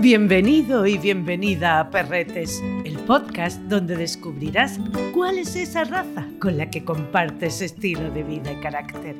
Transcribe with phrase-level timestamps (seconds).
[0.00, 4.78] Bienvenido y bienvenida a Perretes, el podcast donde descubrirás
[5.12, 9.16] cuál es esa raza con la que compartes estilo de vida y carácter.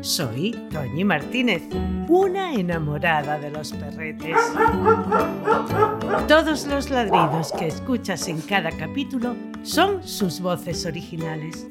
[0.00, 1.62] Soy Toñi Martínez,
[2.08, 4.38] una enamorada de los perretes.
[6.26, 11.66] Todos los ladridos que escuchas en cada capítulo son sus voces originales.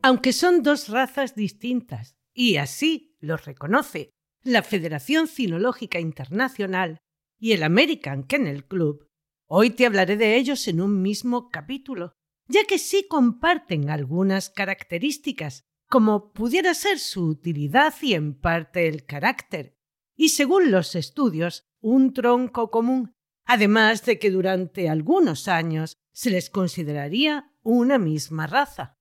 [0.00, 6.98] Aunque son dos razas distintas, y así los reconoce la Federación Cinológica Internacional
[7.38, 9.06] y el American Kennel Club,
[9.46, 12.14] hoy te hablaré de ellos en un mismo capítulo,
[12.48, 19.04] ya que sí comparten algunas características, como pudiera ser su utilidad y en parte el
[19.04, 19.76] carácter,
[20.16, 26.50] y según los estudios, un tronco común, además de que durante algunos años se les
[26.50, 28.96] consideraría una misma raza.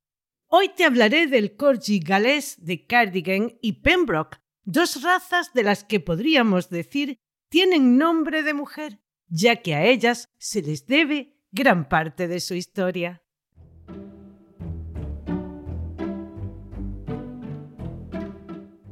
[0.48, 4.40] Hoy te hablaré del Corgi galés de Cardigan y Pembroke,
[4.72, 7.18] dos razas de las que podríamos decir
[7.50, 12.54] tienen nombre de mujer, ya que a ellas se les debe gran parte de su
[12.54, 13.24] historia.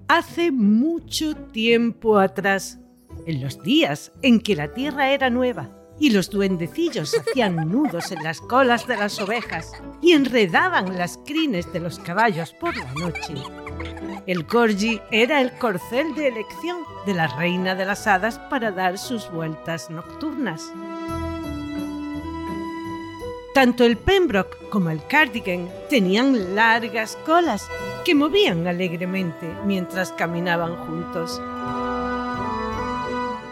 [0.07, 2.79] Hace mucho tiempo atrás,
[3.27, 8.23] en los días en que la tierra era nueva y los duendecillos hacían nudos en
[8.23, 13.35] las colas de las ovejas y enredaban las crines de los caballos por la noche,
[14.27, 18.97] el corgi era el corcel de elección de la reina de las hadas para dar
[18.97, 20.69] sus vueltas nocturnas.
[23.53, 27.65] Tanto el Pembroke como el Cardigan tenían largas colas
[28.03, 31.41] que movían alegremente mientras caminaban juntos.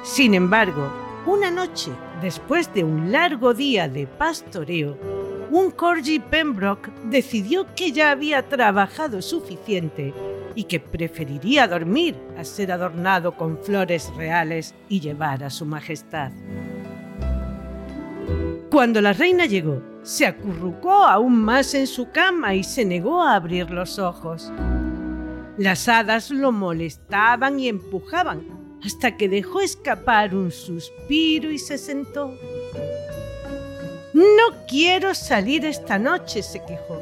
[0.04, 0.92] Sin embargo,
[1.26, 5.15] una noche, después de un largo día de pastoreo,
[5.52, 10.14] un Corgi Pembroke decidió que ya había trabajado suficiente
[10.56, 16.32] y que preferiría dormir a ser adornado con flores reales y llevar a su majestad.
[18.72, 23.36] Cuando la reina llegó, se acurrucó aún más en su cama y se negó a
[23.36, 24.52] abrir los ojos.
[25.58, 28.44] Las hadas lo molestaban y empujaban
[28.84, 32.38] hasta que dejó escapar un suspiro y se sentó.
[34.16, 37.02] No quiero salir esta noche, se quejó.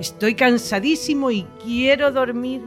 [0.00, 2.62] Estoy cansadísimo y quiero dormir.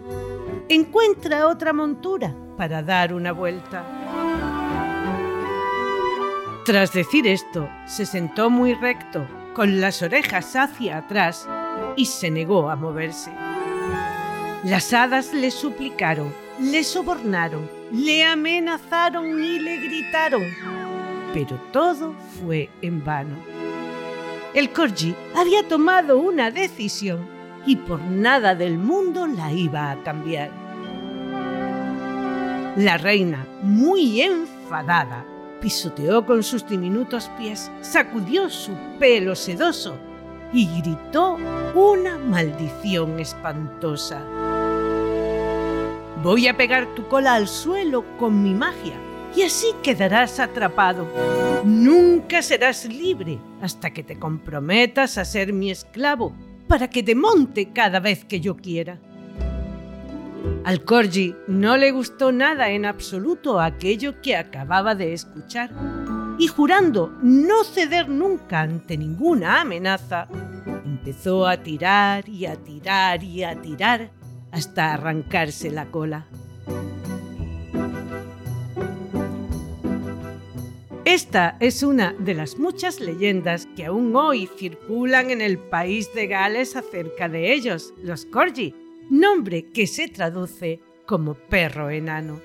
[0.69, 3.83] Encuentra otra montura para dar una vuelta.
[6.63, 11.45] Tras decir esto, se sentó muy recto, con las orejas hacia atrás,
[11.97, 13.29] y se negó a moverse.
[14.63, 20.43] Las hadas le suplicaron, le sobornaron, le amenazaron y le gritaron,
[21.33, 23.54] pero todo fue en vano.
[24.55, 27.27] El Corgi había tomado una decisión
[27.66, 30.49] y por nada del mundo la iba a cambiar.
[32.77, 35.25] La reina, muy enfadada,
[35.59, 39.97] pisoteó con sus diminutos pies, sacudió su pelo sedoso
[40.53, 41.37] y gritó
[41.75, 44.22] una maldición espantosa.
[46.23, 48.95] Voy a pegar tu cola al suelo con mi magia
[49.35, 51.07] y así quedarás atrapado.
[51.63, 56.34] Nunca serás libre hasta que te comprometas a ser mi esclavo
[56.68, 59.00] para que te monte cada vez que yo quiera.
[60.63, 65.72] Al Corgi no le gustó nada en absoluto aquello que acababa de escuchar
[66.38, 70.28] y jurando no ceder nunca ante ninguna amenaza,
[70.85, 74.12] empezó a tirar y a tirar y a tirar
[74.52, 76.25] hasta arrancarse la cola.
[81.05, 86.25] Esta es una de las muchas leyendas que aún hoy circulan en el país de
[86.25, 88.73] Gales acerca de ellos, los Corgi,
[89.11, 92.41] nombre que se traduce como perro enano.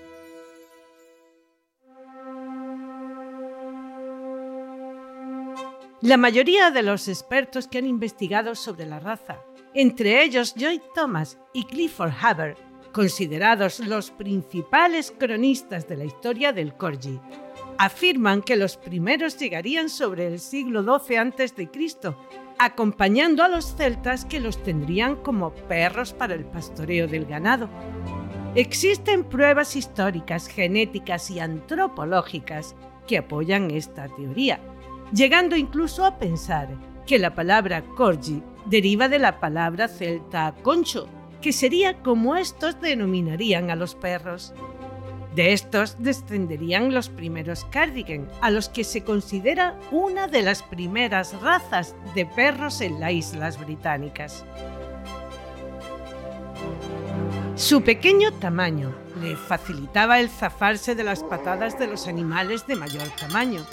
[6.02, 9.38] La mayoría de los expertos que han investigado sobre la raza,
[9.72, 12.56] entre ellos Joy Thomas y Clifford Haber,
[12.92, 17.18] considerados los principales cronistas de la historia del Corgi,
[17.80, 21.70] afirman que los primeros llegarían sobre el siglo XII a.C.,
[22.58, 27.70] acompañando a los celtas que los tendrían como perros para el pastoreo del ganado.
[28.54, 34.60] Existen pruebas históricas, genéticas y antropológicas que apoyan esta teoría,
[35.14, 36.68] llegando incluso a pensar
[37.06, 41.08] que la palabra corgi deriva de la palabra celta concho,
[41.40, 44.52] que sería como estos denominarían a los perros.
[45.34, 51.40] De estos descenderían los primeros Cardigan, a los que se considera una de las primeras
[51.40, 54.44] razas de perros en las Islas Británicas.
[57.54, 63.08] Su pequeño tamaño le facilitaba el zafarse de las patadas de los animales de mayor
[63.18, 63.64] tamaño.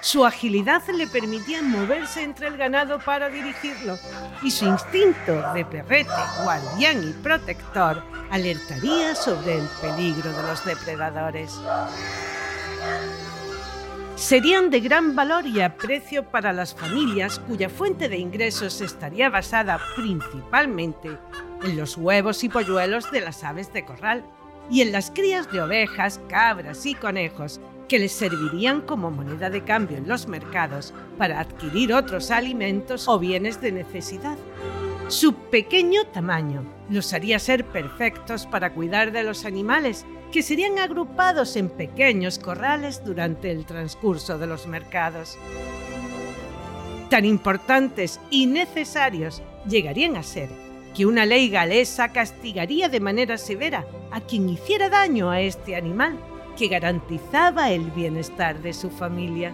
[0.00, 3.98] Su agilidad le permitía moverse entre el ganado para dirigirlo
[4.42, 6.10] y su instinto de perrete,
[6.42, 11.60] guardián y protector alertaría sobre el peligro de los depredadores.
[14.16, 19.80] Serían de gran valor y aprecio para las familias cuya fuente de ingresos estaría basada
[19.96, 21.18] principalmente
[21.62, 24.24] en los huevos y polluelos de las aves de corral
[24.70, 29.64] y en las crías de ovejas, cabras y conejos que les servirían como moneda de
[29.64, 34.38] cambio en los mercados para adquirir otros alimentos o bienes de necesidad.
[35.08, 41.56] Su pequeño tamaño los haría ser perfectos para cuidar de los animales, que serían agrupados
[41.56, 45.36] en pequeños corrales durante el transcurso de los mercados.
[47.08, 53.86] Tan importantes y necesarios llegarían a ser que una ley galesa castigaría de manera severa
[54.10, 56.18] a quien hiciera daño a este animal
[56.56, 59.52] que garantizaba el bienestar de su familia.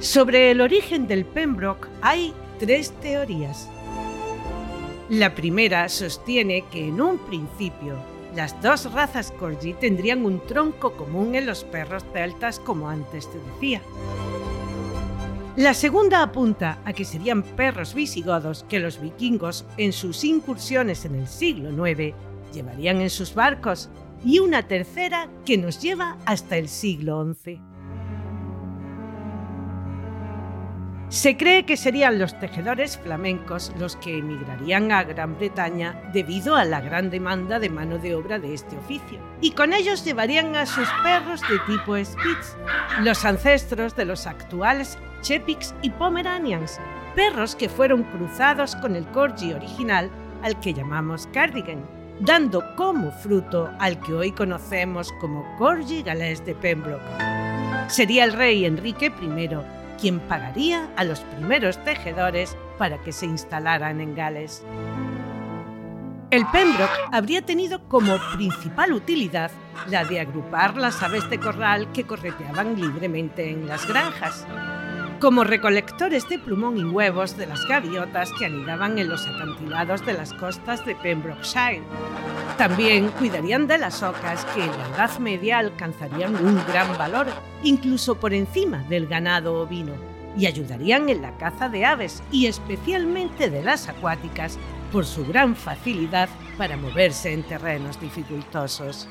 [0.00, 3.68] Sobre el origen del Pembroke hay tres teorías.
[5.08, 7.96] La primera sostiene que en un principio
[8.34, 13.38] las dos razas corgi tendrían un tronco común en los perros celtas como antes te
[13.38, 13.80] decía.
[15.58, 21.16] La segunda apunta a que serían perros visigodos que los vikingos, en sus incursiones en
[21.16, 22.14] el siglo IX,
[22.54, 23.90] llevarían en sus barcos,
[24.24, 27.60] y una tercera que nos lleva hasta el siglo XI.
[31.08, 36.64] Se cree que serían los tejedores flamencos los que emigrarían a Gran Bretaña debido a
[36.64, 40.66] la gran demanda de mano de obra de este oficio, y con ellos llevarían a
[40.66, 42.56] sus perros de tipo Spitz,
[43.00, 46.78] los ancestros de los actuales Chepix y Pomeranians,
[47.14, 50.10] perros que fueron cruzados con el Corgi original
[50.42, 51.84] al que llamamos Cardigan,
[52.20, 57.02] dando como fruto al que hoy conocemos como Corgi galés de Pembroke.
[57.88, 59.48] Sería el rey Enrique I
[60.00, 64.64] quien pagaría a los primeros tejedores para que se instalaran en Gales.
[66.30, 69.50] El Pembroke habría tenido como principal utilidad
[69.88, 74.46] la de agrupar las aves de corral que correteaban libremente en las granjas
[75.20, 80.12] como recolectores de plumón y huevos de las gaviotas que anidaban en los acantilados de
[80.12, 81.82] las costas de Pembrokeshire.
[82.56, 87.26] También cuidarían de las ocas que en la Edad Media alcanzarían un gran valor,
[87.62, 89.94] incluso por encima del ganado ovino,
[90.36, 94.56] y ayudarían en la caza de aves y especialmente de las acuáticas
[94.92, 99.08] por su gran facilidad para moverse en terrenos dificultosos.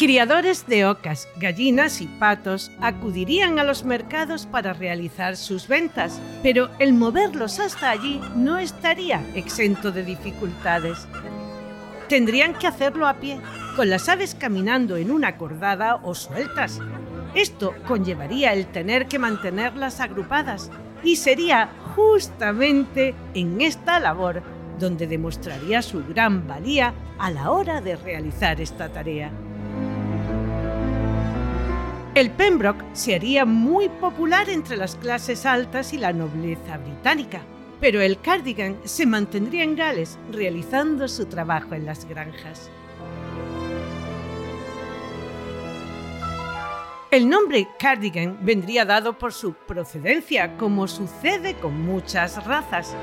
[0.00, 6.70] Criadores de ocas, gallinas y patos acudirían a los mercados para realizar sus ventas, pero
[6.78, 11.06] el moverlos hasta allí no estaría exento de dificultades.
[12.08, 13.42] Tendrían que hacerlo a pie,
[13.76, 16.80] con las aves caminando en una cordada o sueltas.
[17.34, 20.70] Esto conllevaría el tener que mantenerlas agrupadas
[21.02, 24.42] y sería justamente en esta labor
[24.78, 29.30] donde demostraría su gran valía a la hora de realizar esta tarea.
[32.20, 37.40] El Pembroke se haría muy popular entre las clases altas y la nobleza británica,
[37.80, 42.70] pero el cardigan se mantendría en Gales realizando su trabajo en las granjas.
[47.10, 52.94] El nombre cardigan vendría dado por su procedencia, como sucede con muchas razas,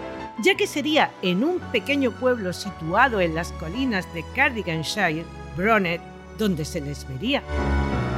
[0.44, 5.26] ya que sería en un pequeño pueblo situado en las colinas de Cardiganshire,
[5.56, 6.02] Bronet,
[6.38, 7.42] donde se les vería.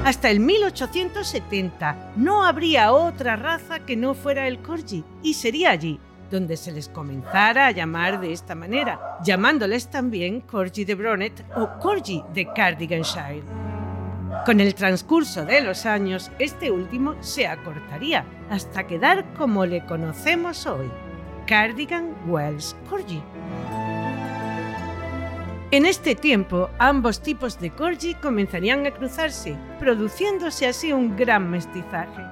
[0.06, 6.00] Hasta el 1870 no habría otra raza que no fuera el corgi y sería allí
[6.30, 11.80] donde se les comenzara a llamar de esta manera, llamándoles también Corgi de Bronet o
[11.80, 13.44] Corgi de Cardiganshire.
[14.46, 20.66] Con el transcurso de los años, este último se acortaría hasta quedar como le conocemos
[20.66, 20.90] hoy,
[21.48, 23.22] Cardigan Wells Corgi.
[25.72, 32.24] En este tiempo, ambos tipos de corgi comenzarían a cruzarse, produciéndose así un gran mestizaje.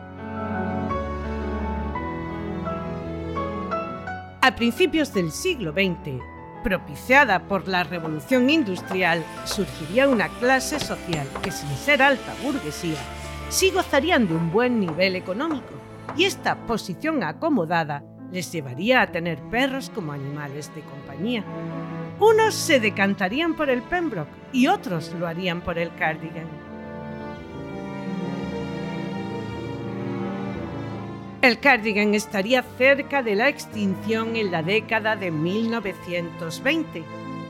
[4.41, 6.19] A principios del siglo XX,
[6.63, 12.97] propiciada por la revolución industrial, surgiría una clase social que sin ser alta burguesía,
[13.49, 15.75] sí gozarían de un buen nivel económico,
[16.17, 21.43] y esta posición acomodada les llevaría a tener perros como animales de compañía.
[22.19, 26.47] Unos se decantarían por el Pembroke y otros lo harían por el Cardigan.
[31.43, 37.03] El cardigan estaría cerca de la extinción en la década de 1920.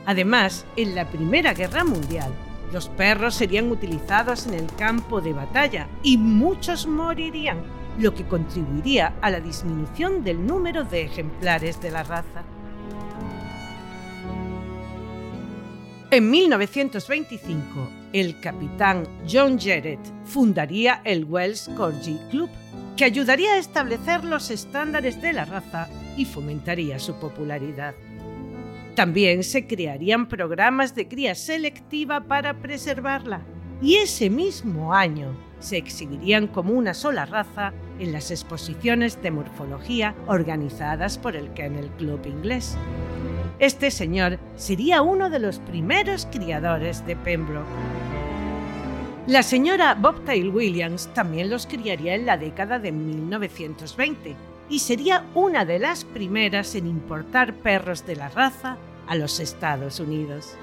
[0.04, 2.30] Además, en la Primera Guerra Mundial,
[2.70, 7.62] los perros serían utilizados en el campo de batalla y muchos morirían,
[7.98, 12.44] lo que contribuiría a la disminución del número de ejemplares de la raza.
[16.10, 22.48] En 1925, el capitán John Jarrett fundaría el Wells Corgi Club,
[22.96, 25.86] que ayudaría a establecer los estándares de la raza
[26.16, 27.94] y fomentaría su popularidad.
[28.94, 33.42] También se crearían programas de cría selectiva para preservarla
[33.82, 40.14] y ese mismo año se exhibirían como una sola raza en las exposiciones de morfología
[40.26, 42.78] organizadas por el Kennel Club inglés.
[43.58, 47.66] Este señor sería uno de los primeros criadores de Pembroke.
[49.26, 54.36] La señora Bobtail Williams también los criaría en la década de 1920
[54.70, 58.76] y sería una de las primeras en importar perros de la raza
[59.08, 60.56] a los Estados Unidos.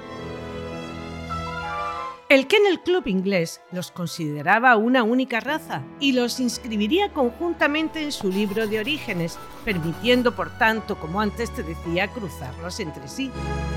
[2.28, 8.32] El Kennel Club inglés los consideraba una única raza y los inscribiría conjuntamente en su
[8.32, 13.30] libro de orígenes, permitiendo, por tanto, como antes te decía, cruzarlos entre sí.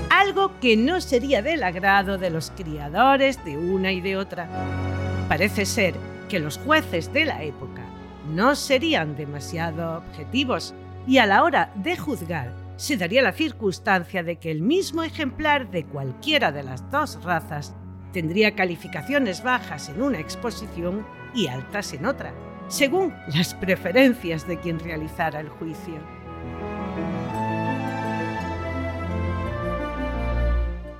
[0.09, 4.49] Algo que no sería del agrado de los criadores de una y de otra.
[5.27, 5.93] Parece ser
[6.27, 7.83] que los jueces de la época
[8.33, 10.73] no serían demasiado objetivos
[11.05, 15.69] y a la hora de juzgar se daría la circunstancia de que el mismo ejemplar
[15.69, 17.75] de cualquiera de las dos razas
[18.11, 22.33] tendría calificaciones bajas en una exposición y altas en otra,
[22.67, 25.95] según las preferencias de quien realizara el juicio.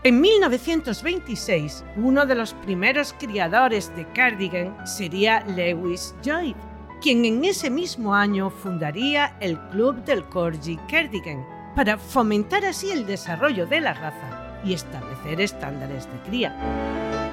[0.01, 6.55] En 1926, uno de los primeros criadores de Cardigan sería Lewis Lloyd,
[7.01, 13.05] quien en ese mismo año fundaría el Club del Corgi Cardigan, para fomentar así el
[13.05, 16.55] desarrollo de la raza y establecer estándares de cría.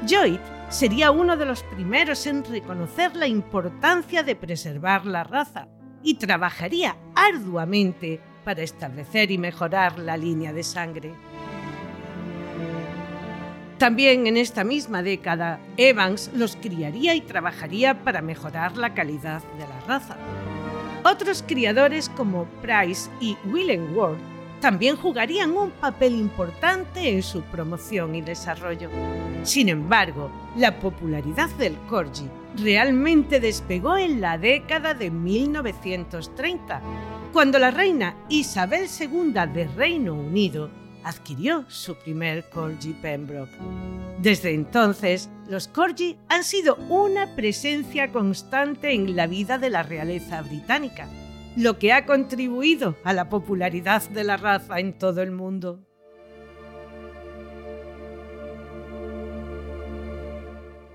[0.07, 5.69] Lloyd sería uno de los primeros en reconocer la importancia de preservar la raza
[6.03, 11.15] y trabajaría arduamente para establecer y mejorar la línea de sangre.
[13.79, 19.67] También en esta misma década, Evans los criaría y trabajaría para mejorar la calidad de
[19.67, 20.17] la raza.
[21.05, 28.23] Otros criadores como Price y Ward también jugarían un papel importante en su promoción y
[28.23, 28.91] desarrollo.
[29.43, 36.81] Sin embargo, la popularidad del corgi realmente despegó en la década de 1930,
[37.33, 40.71] cuando la reina Isabel II de Reino Unido
[41.05, 43.53] adquirió su primer corgi Pembroke.
[44.21, 50.43] Desde entonces, los corgi han sido una presencia constante en la vida de la realeza
[50.43, 51.09] británica
[51.57, 55.81] lo que ha contribuido a la popularidad de la raza en todo el mundo.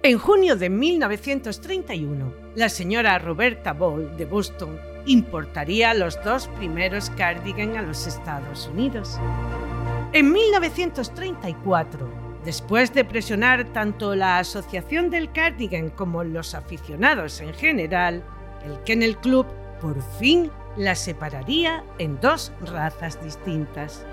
[0.04, 7.76] En junio de 1931, la señora Roberta Ball de Boston importaría los dos primeros cardigan
[7.78, 9.20] a los Estados Unidos.
[10.14, 12.10] En 1934,
[12.44, 18.24] después de presionar tanto la Asociación del Cardigan como los aficionados en general,
[18.66, 19.46] el Kennel Club
[19.82, 24.06] por fin la separaría en dos razas distintas.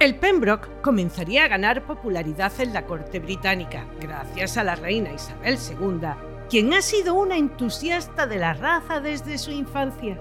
[0.00, 5.56] El Pembroke comenzaría a ganar popularidad en la corte británica gracias a la reina Isabel
[5.56, 6.08] II,
[6.50, 10.18] quien ha sido una entusiasta de la raza desde su infancia.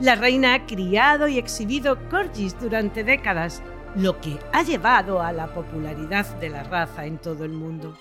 [0.00, 3.62] La reina ha criado y exhibido corgis durante décadas,
[3.96, 7.96] lo que ha llevado a la popularidad de la raza en todo el mundo.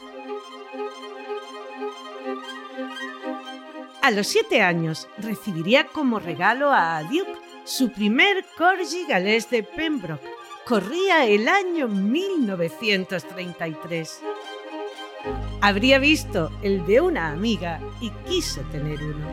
[4.01, 7.33] A los siete años recibiría como regalo a Duke
[7.65, 10.23] su primer corgi galés de Pembroke.
[10.65, 14.21] Corría el año 1933.
[15.59, 19.27] Habría visto el de una amiga y quiso tener uno.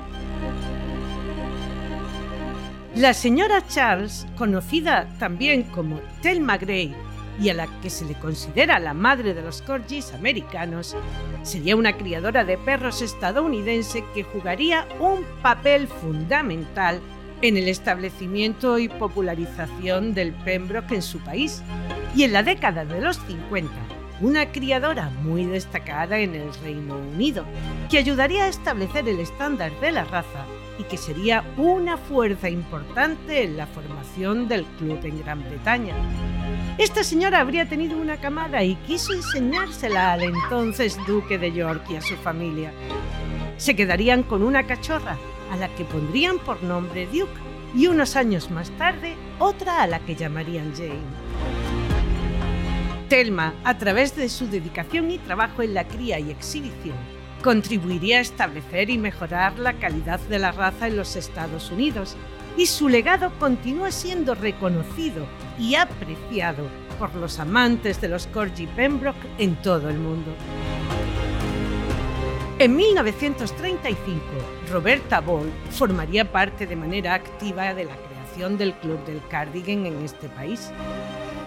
[2.97, 6.93] La señora Charles, conocida también como Thelma Gray
[7.41, 10.97] y a la que se le considera la madre de los corgis americanos,
[11.43, 17.01] sería una criadora de perros estadounidense que jugaría un papel fundamental
[17.43, 21.63] en el establecimiento y popularización del Pembroke en su país.
[22.15, 23.71] Y en la década de los 50,
[24.21, 27.45] una criadora muy destacada en el Reino Unido,
[27.91, 30.47] que ayudaría a establecer el estándar de la raza
[30.89, 35.95] que sería una fuerza importante en la formación del club en Gran Bretaña.
[36.79, 41.97] Esta señora habría tenido una camada y quiso enseñársela al entonces duque de York y
[41.97, 42.73] a su familia.
[43.57, 45.17] Se quedarían con una cachorra,
[45.51, 47.41] a la que pondrían por nombre Duke,
[47.75, 51.27] y unos años más tarde otra a la que llamarían Jane.
[53.09, 56.97] Telma, a través de su dedicación y trabajo en la cría y exhibición,
[57.43, 62.17] contribuiría a establecer y mejorar la calidad de la raza en los Estados Unidos,
[62.57, 65.27] y su legado continúa siendo reconocido
[65.59, 66.65] y apreciado
[66.99, 70.35] por los amantes de los Corgi Pembroke en todo el mundo.
[72.59, 74.23] En 1935,
[74.73, 80.03] Roberta Ball formaría parte de manera activa de la creación del Club del Cardigan en
[80.03, 80.71] este país.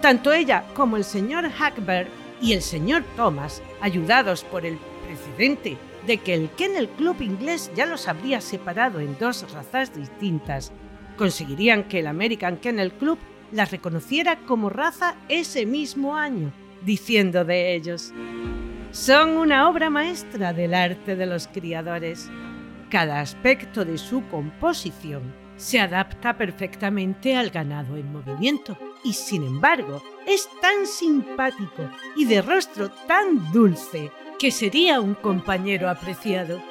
[0.00, 2.08] Tanto ella como el señor Hackberg
[2.40, 4.78] y el señor Thomas, ayudados por el
[5.10, 5.76] precedente
[6.06, 10.72] de que el Kennel Club inglés ya los habría separado en dos razas distintas,
[11.16, 13.18] conseguirían que el American Kennel Club
[13.52, 16.52] las reconociera como raza ese mismo año,
[16.82, 18.12] diciendo de ellos,
[18.92, 22.30] son una obra maestra del arte de los criadores.
[22.88, 30.02] Cada aspecto de su composición se adapta perfectamente al ganado en movimiento y sin embargo
[30.26, 34.10] es tan simpático y de rostro tan dulce
[34.40, 36.62] que sería un compañero apreciado,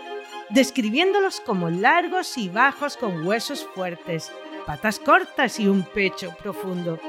[0.49, 4.31] describiéndolos como largos y bajos con huesos fuertes,
[4.65, 6.99] patas cortas y un pecho profundo,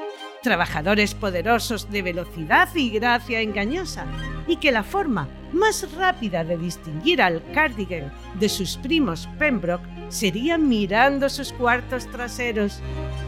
[0.42, 4.04] trabajadores poderosos de velocidad y gracia engañosa,
[4.46, 10.58] y que la forma más rápida de distinguir al cardigan de sus primos Pembroke sería
[10.58, 12.80] mirando sus cuartos traseros.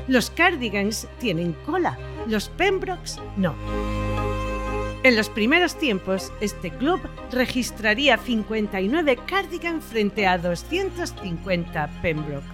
[0.07, 3.55] Los cardigans tienen cola, los Pembrokes no.
[5.05, 7.01] En los primeros tiempos, este club
[7.33, 12.45] registraría 59 cardigan frente a 250 Pembroke.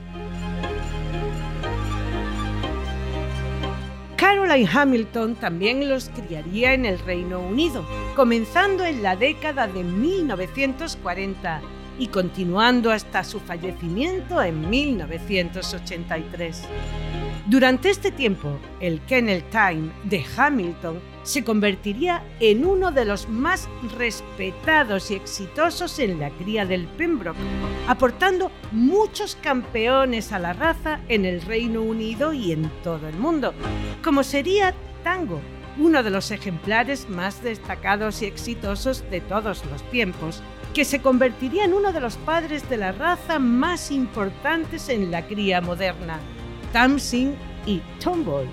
[4.17, 7.87] Caroline Hamilton también los criaría en el Reino Unido,
[8.17, 11.61] comenzando en la década de 1940
[11.99, 16.63] y continuando hasta su fallecimiento en 1983.
[17.47, 20.99] Durante este tiempo, el Kennel Time de Hamilton
[21.29, 27.37] se convertiría en uno de los más respetados y exitosos en la cría del Pembroke,
[27.87, 33.53] aportando muchos campeones a la raza en el Reino Unido y en todo el mundo,
[34.03, 35.43] como sería Tango,
[35.77, 41.67] uno de los ejemplares más destacados y exitosos de todos los tiempos, que se convertiría
[41.67, 46.21] en uno de los padres de la raza más importantes en la cría moderna.
[46.73, 47.35] Tamsin
[47.67, 48.47] y Tomboy.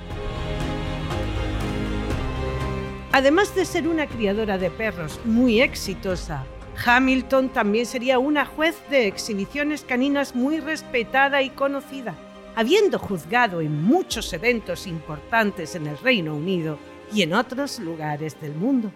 [3.15, 6.45] Además de ser una criadora de perros muy exitosa,
[6.85, 12.13] Hamilton también sería una juez de exhibiciones caninas muy respetada y conocida,
[12.57, 16.77] habiendo juzgado en muchos eventos importantes en el Reino Unido
[17.13, 18.91] y en otros lugares del mundo.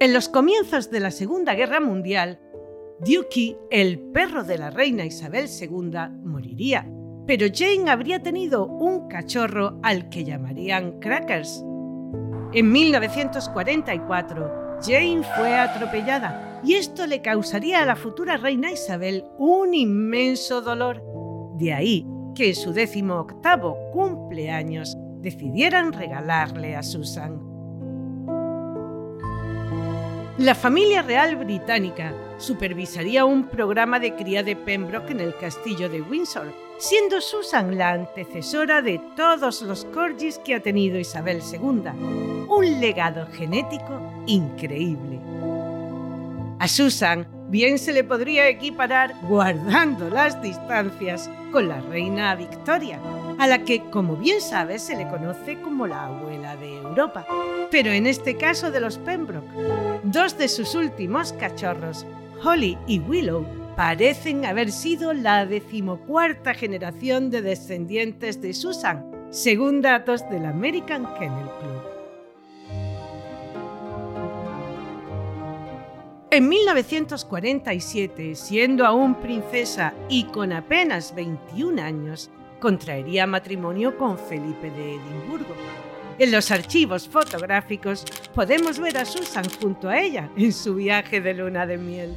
[0.00, 2.40] En los comienzos de la Segunda Guerra Mundial,
[2.98, 5.92] Dukey, el perro de la reina Isabel II,
[6.24, 6.90] moriría,
[7.26, 11.64] pero Jane habría tenido un cachorro al que llamarían Crackers.
[12.52, 19.74] En 1944, Jane fue atropellada y esto le causaría a la futura reina Isabel un
[19.74, 21.02] inmenso dolor.
[21.56, 27.40] De ahí que en su décimo octavo cumpleaños decidieran regalarle a Susan.
[30.38, 36.00] La familia real británica supervisaría un programa de cría de Pembroke en el castillo de
[36.00, 41.90] Windsor, siendo Susan la antecesora de todos los corgis que ha tenido Isabel II.
[42.48, 45.20] Un legado genético increíble.
[46.58, 52.98] A Susan bien se le podría equiparar, guardando las distancias, con la reina Victoria,
[53.38, 57.26] a la que, como bien sabes, se le conoce como la abuela de Europa.
[57.70, 59.48] Pero en este caso de los Pembroke,
[60.02, 62.06] dos de sus últimos cachorros,
[62.42, 63.44] Holly y Willow,
[63.80, 71.48] parecen haber sido la decimocuarta generación de descendientes de Susan, según datos del American Kennel
[71.58, 71.82] Club.
[76.30, 84.96] En 1947, siendo aún princesa y con apenas 21 años, contraería matrimonio con Felipe de
[84.96, 85.54] Edimburgo.
[86.18, 91.32] En los archivos fotográficos podemos ver a Susan junto a ella en su viaje de
[91.32, 92.14] luna de miel.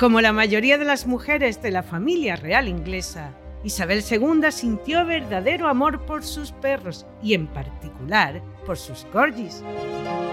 [0.00, 5.68] Como la mayoría de las mujeres de la familia real inglesa, Isabel II sintió verdadero
[5.68, 9.62] amor por sus perros y en particular por sus corgis.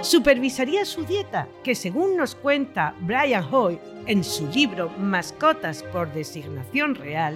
[0.04, 6.96] Supervisaría su dieta, que según nos cuenta Brian Hoy en su libro Mascotas por designación
[6.96, 7.36] real,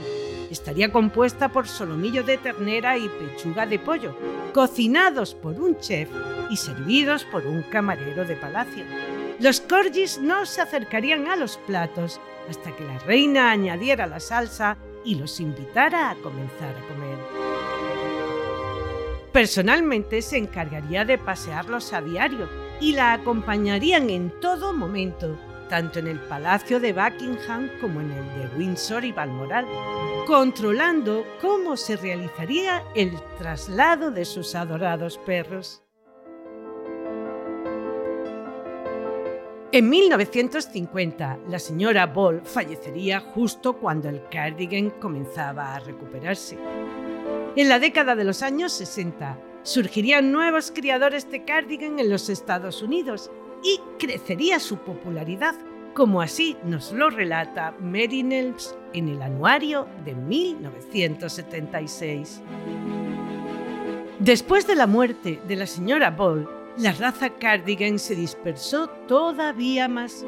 [0.49, 4.15] estaría compuesta por solomillo de ternera y pechuga de pollo,
[4.53, 6.07] cocinados por un chef
[6.49, 8.85] y servidos por un camarero de palacio.
[9.41, 14.77] Los corgis no se acercarían a los platos hasta que la reina añadiera la salsa
[15.03, 17.17] y los invitara a comenzar a comer.
[19.33, 22.47] Personalmente se encargaría de pasearlos a diario
[22.79, 28.25] y la acompañarían en todo momento, tanto en el Palacio de Buckingham como en el
[28.37, 29.65] de Windsor y Balmoral,
[30.27, 35.81] controlando cómo se realizaría el traslado de sus adorados perros.
[39.73, 46.57] En 1950, la señora Ball fallecería justo cuando el cardigan comenzaba a recuperarse.
[47.55, 52.81] En la década de los años 60, surgirían nuevos criadores de cardigan en los Estados
[52.81, 53.31] Unidos
[53.63, 55.55] y crecería su popularidad,
[55.93, 62.41] como así nos lo relata Mary Nelms en el anuario de 1976.
[64.19, 70.25] Después de la muerte de la señora Ball, la raza Cardigan se dispersó todavía más.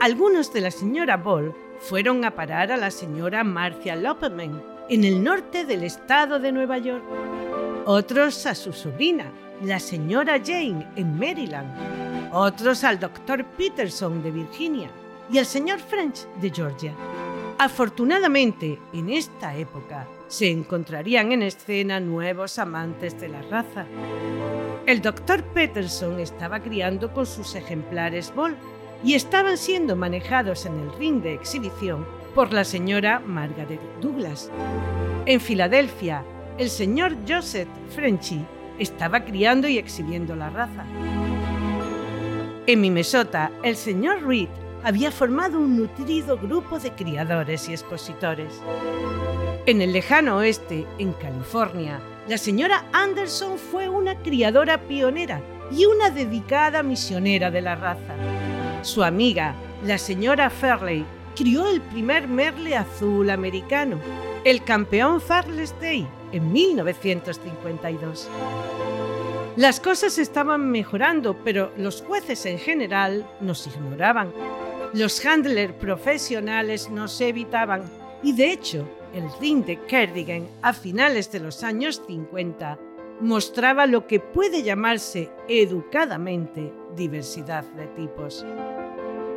[0.00, 5.22] Algunos de la señora Ball fueron a parar a la señora Marcia Lopeman en el
[5.22, 7.04] norte del estado de Nueva York.
[7.86, 11.72] Otros a su sobrina, la señora Jane, en Maryland.
[12.32, 14.90] Otros al doctor Peterson de Virginia
[15.30, 16.94] y al señor French de Georgia.
[17.58, 23.86] Afortunadamente, en esta época se encontrarían en escena nuevos amantes de la raza.
[24.86, 28.56] El doctor Peterson estaba criando con sus ejemplares Ball
[29.02, 34.50] y estaban siendo manejados en el ring de exhibición por la señora Margaret Douglas.
[35.26, 36.24] En Filadelfia,
[36.58, 38.44] el señor Joseph Frenchy
[38.78, 40.84] estaba criando y exhibiendo la raza.
[42.66, 44.48] En Minnesota, el señor Reed
[44.84, 48.60] había formado un nutrido grupo de criadores y expositores.
[49.66, 56.10] En el lejano oeste, en California, la señora Anderson fue una criadora pionera y una
[56.10, 58.14] dedicada misionera de la raza.
[58.82, 61.04] Su amiga, la señora Fairley,
[61.36, 63.98] crió el primer merle azul americano,
[64.44, 68.28] el campeón Farley Day, en 1952.
[69.56, 74.32] Las cosas estaban mejorando, pero los jueces en general nos ignoraban.
[74.94, 77.82] Los handlers profesionales nos evitaban
[78.22, 82.78] y de hecho el ring de Cardigan a finales de los años 50
[83.20, 88.46] mostraba lo que puede llamarse educadamente diversidad de tipos.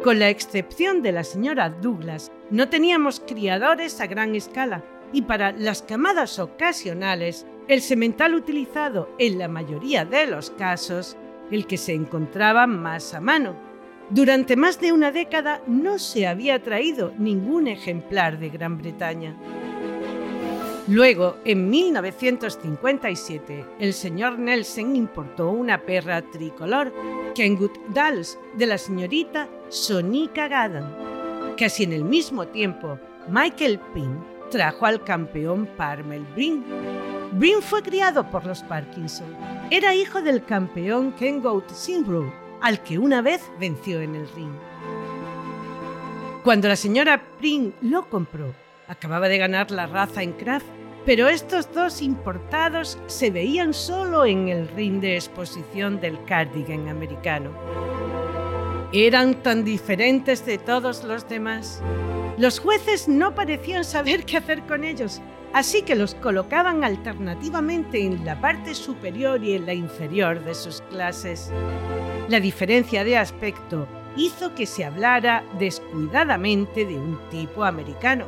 [0.04, 5.52] Con la excepción de la señora Douglas, no teníamos criadores a gran escala y para
[5.52, 11.18] las camadas ocasionales, el semental utilizado en la mayoría de los casos,
[11.52, 13.71] el que se encontraba más a mano.
[14.12, 19.38] Durante más de una década no se había traído ningún ejemplar de Gran Bretaña.
[20.90, 26.94] Luego, en 1957, el señor Nelson importó una perra tricolor,
[27.36, 30.94] Kenwood Dallas, de la señorita Sonica Gadan.
[31.58, 34.20] Casi en el mismo tiempo, Michael Pym
[34.50, 36.66] trajo al campeón Parmel Brin.
[37.32, 39.34] Brin fue criado por los Parkinson.
[39.70, 44.54] Era hijo del campeón Kenwood Sinbrook, al que una vez venció en el ring.
[46.44, 48.54] Cuando la señora Prim lo compró,
[48.88, 50.66] acababa de ganar la raza en Kraft
[51.06, 57.52] pero estos dos importados se veían solo en el ring de exposición del cardigan americano.
[58.94, 61.82] Eran tan diferentes de todos los demás.
[62.38, 65.22] Los jueces no parecían saber qué hacer con ellos,
[65.54, 70.82] así que los colocaban alternativamente en la parte superior y en la inferior de sus
[70.90, 71.52] clases.
[72.30, 78.26] La diferencia de aspecto hizo que se hablara descuidadamente de un tipo americano,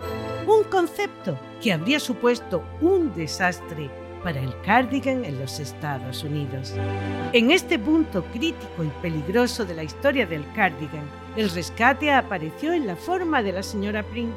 [0.48, 3.90] un concepto que habría supuesto un desastre
[4.24, 6.74] para el cardigan en los Estados Unidos.
[7.34, 12.88] En este punto crítico y peligroso de la historia del cardigan, el rescate apareció en
[12.88, 14.32] la forma de la señora Prim,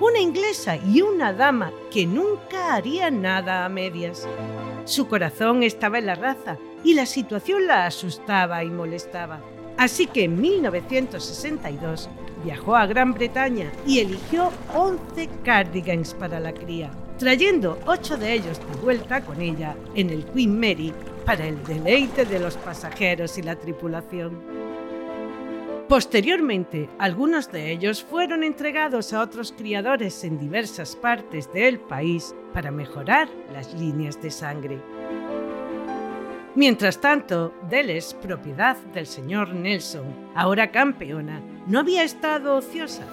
[0.00, 4.28] una inglesa y una dama que nunca haría nada a medias.
[4.84, 9.40] Su corazón estaba en la raza y la situación la asustaba y molestaba.
[9.76, 12.10] Así que en 1962
[12.44, 18.58] viajó a Gran Bretaña y eligió 11 cardigans para la cría, trayendo 8 de ellos
[18.58, 20.94] de vuelta con ella en el Queen Mary
[21.26, 24.40] para el deleite de los pasajeros y la tripulación.
[25.86, 32.70] Posteriormente, algunos de ellos fueron entregados a otros criadores en diversas partes del país para
[32.70, 34.80] mejorar las líneas de sangre.
[36.54, 43.04] Mientras tanto, Deles, propiedad del señor Nelson, ahora campeona, no había estado ociosa.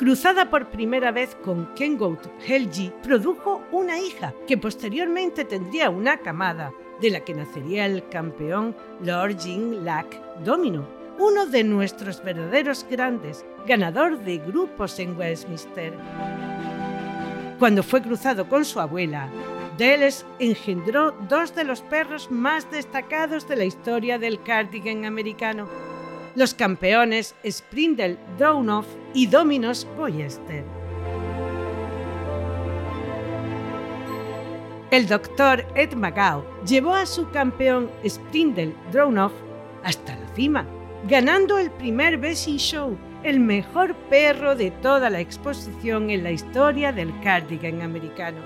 [0.00, 6.72] Cruzada por primera vez con Kengout Helgi, produjo una hija que posteriormente tendría una camada,
[7.02, 13.44] de la que nacería el campeón Lord Jin Lack Domino, uno de nuestros verdaderos grandes,
[13.66, 15.92] ganador de grupos en Westminster.
[17.58, 19.28] Cuando fue cruzado con su abuela,
[19.76, 25.68] Deles engendró dos de los perros más destacados de la historia del cardigan americano,
[26.34, 30.64] los campeones Sprindle Downoff y Dominos Poyester.
[34.90, 39.32] El doctor Ed McGow llevó a su campeón Sprindle Downoff
[39.84, 40.66] hasta la cima,
[41.08, 46.92] ganando el primer Bessie Show, el mejor perro de toda la exposición en la historia
[46.92, 48.38] del cardigan americano.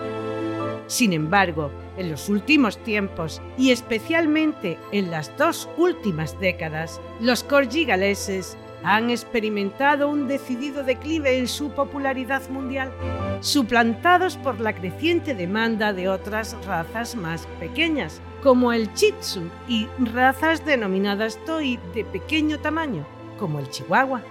[0.87, 7.85] Sin embargo, en los últimos tiempos y especialmente en las dos últimas décadas, los corgi
[7.85, 12.93] galeses han experimentado un decidido declive en su popularidad mundial,
[13.41, 20.65] suplantados por la creciente demanda de otras razas más pequeñas, como el Chitsu, y razas
[20.67, 23.07] denominadas Toy de pequeño tamaño,
[23.39, 24.23] como el Chihuahua.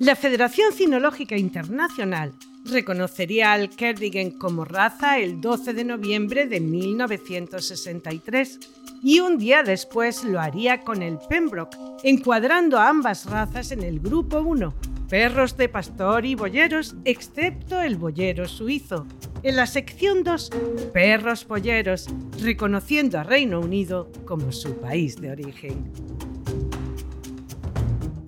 [0.00, 2.32] La Federación Cinológica Internacional
[2.64, 8.60] reconocería al Kerdigan como raza el 12 de noviembre de 1963
[9.02, 13.98] y un día después lo haría con el Pembroke, encuadrando a ambas razas en el
[13.98, 14.72] grupo 1,
[15.08, 19.04] perros de pastor y boyeros, excepto el boyero suizo.
[19.42, 20.50] En la sección 2,
[20.92, 22.06] perros boyeros,
[22.40, 25.90] reconociendo a Reino Unido como su país de origen.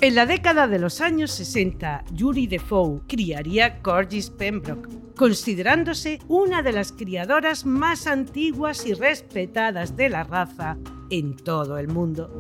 [0.03, 6.73] En la década de los años 60, Yuri Defoe criaría Corgis Pembroke, considerándose una de
[6.73, 10.79] las criadoras más antiguas y respetadas de la raza
[11.11, 12.31] en todo el mundo.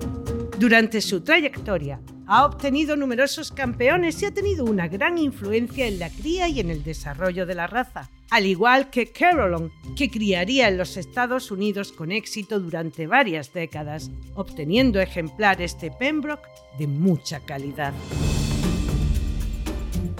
[0.59, 6.11] Durante su trayectoria, ha obtenido numerosos campeones y ha tenido una gran influencia en la
[6.11, 10.79] cría y en el desarrollo de la raza, al igual que Carolyn, que criaría en
[10.79, 17.93] los Estados Unidos con éxito durante varias décadas, obteniendo ejemplares de Pembroke de mucha calidad.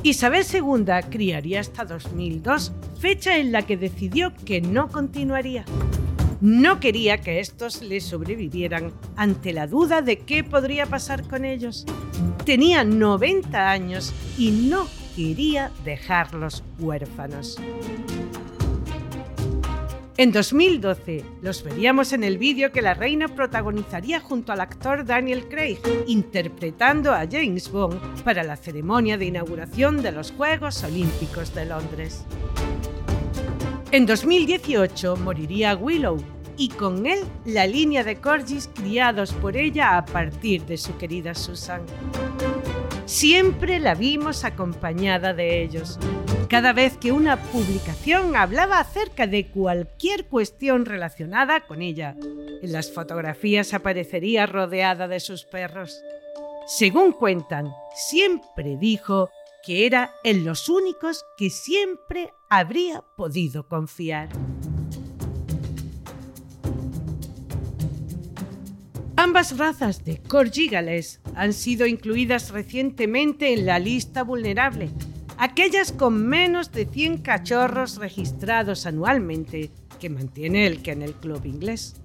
[0.03, 5.65] Isabel II criaría hasta 2002, fecha en la que decidió que no continuaría.
[6.41, 11.85] No quería que estos le sobrevivieran ante la duda de qué podría pasar con ellos.
[12.47, 17.59] Tenía 90 años y no quería dejarlos huérfanos.
[20.17, 25.47] En 2012 los veríamos en el vídeo que la reina protagonizaría junto al actor Daniel
[25.47, 31.67] Craig, interpretando a James Bond para la ceremonia de inauguración de los Juegos Olímpicos de
[31.67, 32.25] Londres.
[33.93, 36.23] En 2018 moriría Willow
[36.57, 41.35] y con él la línea de corgis criados por ella a partir de su querida
[41.35, 41.83] Susan.
[43.05, 45.99] Siempre la vimos acompañada de ellos.
[46.49, 52.15] Cada vez que una publicación hablaba acerca de cualquier cuestión relacionada con ella,
[52.63, 56.01] en las fotografías aparecería rodeada de sus perros.
[56.69, 59.31] Según cuentan, siempre dijo
[59.65, 64.29] que era en los únicos que siempre habría podido confiar.
[69.17, 74.89] Ambas razas de corgigales han sido incluidas recientemente en la lista vulnerable,
[75.37, 79.71] aquellas con menos de 100 cachorros registrados anualmente
[80.01, 81.97] que mantiene el Kennel Club inglés.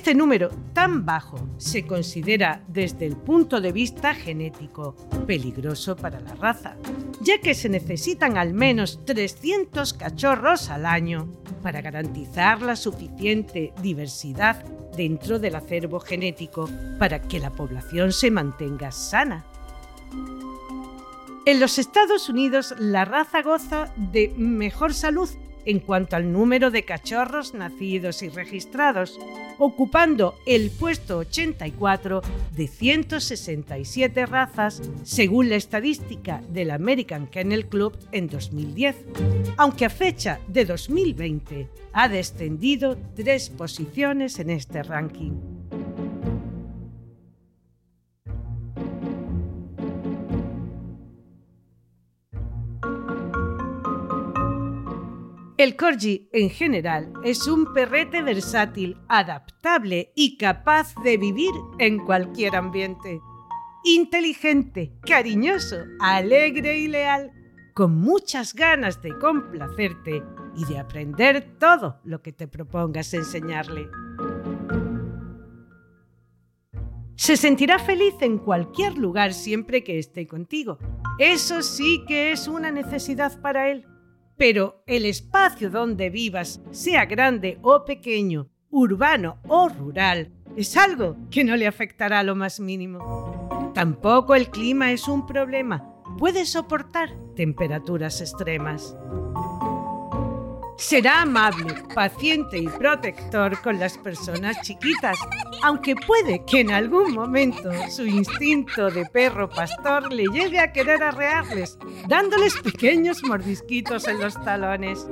[0.00, 6.34] Este número tan bajo se considera desde el punto de vista genético peligroso para la
[6.36, 6.76] raza,
[7.20, 11.28] ya que se necesitan al menos 300 cachorros al año
[11.62, 14.64] para garantizar la suficiente diversidad
[14.96, 16.66] dentro del acervo genético
[16.98, 19.44] para que la población se mantenga sana.
[21.44, 25.28] En los Estados Unidos la raza goza de mejor salud
[25.70, 29.18] en cuanto al número de cachorros nacidos y registrados,
[29.58, 32.22] ocupando el puesto 84
[32.56, 38.96] de 167 razas según la estadística del American Kennel Club en 2010,
[39.56, 45.32] aunque a fecha de 2020 ha descendido tres posiciones en este ranking.
[55.60, 62.56] El corgi en general es un perrete versátil, adaptable y capaz de vivir en cualquier
[62.56, 63.20] ambiente.
[63.84, 67.32] Inteligente, cariñoso, alegre y leal.
[67.74, 70.22] con muchas ganas de complacerte
[70.56, 73.90] y de aprender todo lo que te propongas enseñarle.
[77.16, 80.78] Se sentirá feliz en cualquier lugar siempre que esté contigo.
[81.18, 83.84] Eso sí que es una necesidad para él.
[84.40, 91.44] Pero el espacio donde vivas, sea grande o pequeño, urbano o rural, es algo que
[91.44, 93.70] no le afectará lo más mínimo.
[93.74, 95.94] Tampoco el clima es un problema.
[96.16, 98.96] Puede soportar temperaturas extremas.
[100.80, 105.18] Será amable, paciente y protector con las personas chiquitas,
[105.62, 111.02] aunque puede que en algún momento su instinto de perro pastor le lleve a querer
[111.02, 115.06] arrearles, dándoles pequeños mordisquitos en los talones.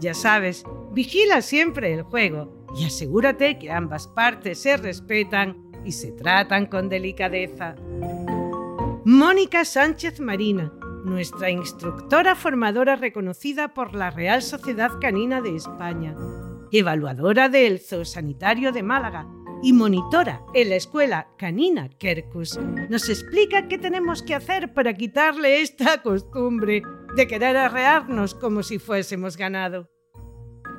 [0.00, 6.10] Ya sabes, vigila siempre el juego y asegúrate que ambas partes se respetan y se
[6.10, 7.76] tratan con delicadeza.
[9.04, 10.72] Mónica Sánchez Marina,
[11.06, 16.14] nuestra instructora formadora reconocida por la Real Sociedad Canina de España,
[16.72, 19.26] evaluadora del Zoosanitario de Málaga
[19.62, 22.58] y monitora en la escuela canina Kerkus,
[22.90, 26.82] nos explica qué tenemos que hacer para quitarle esta costumbre
[27.14, 29.95] de querer arrearnos como si fuésemos ganado.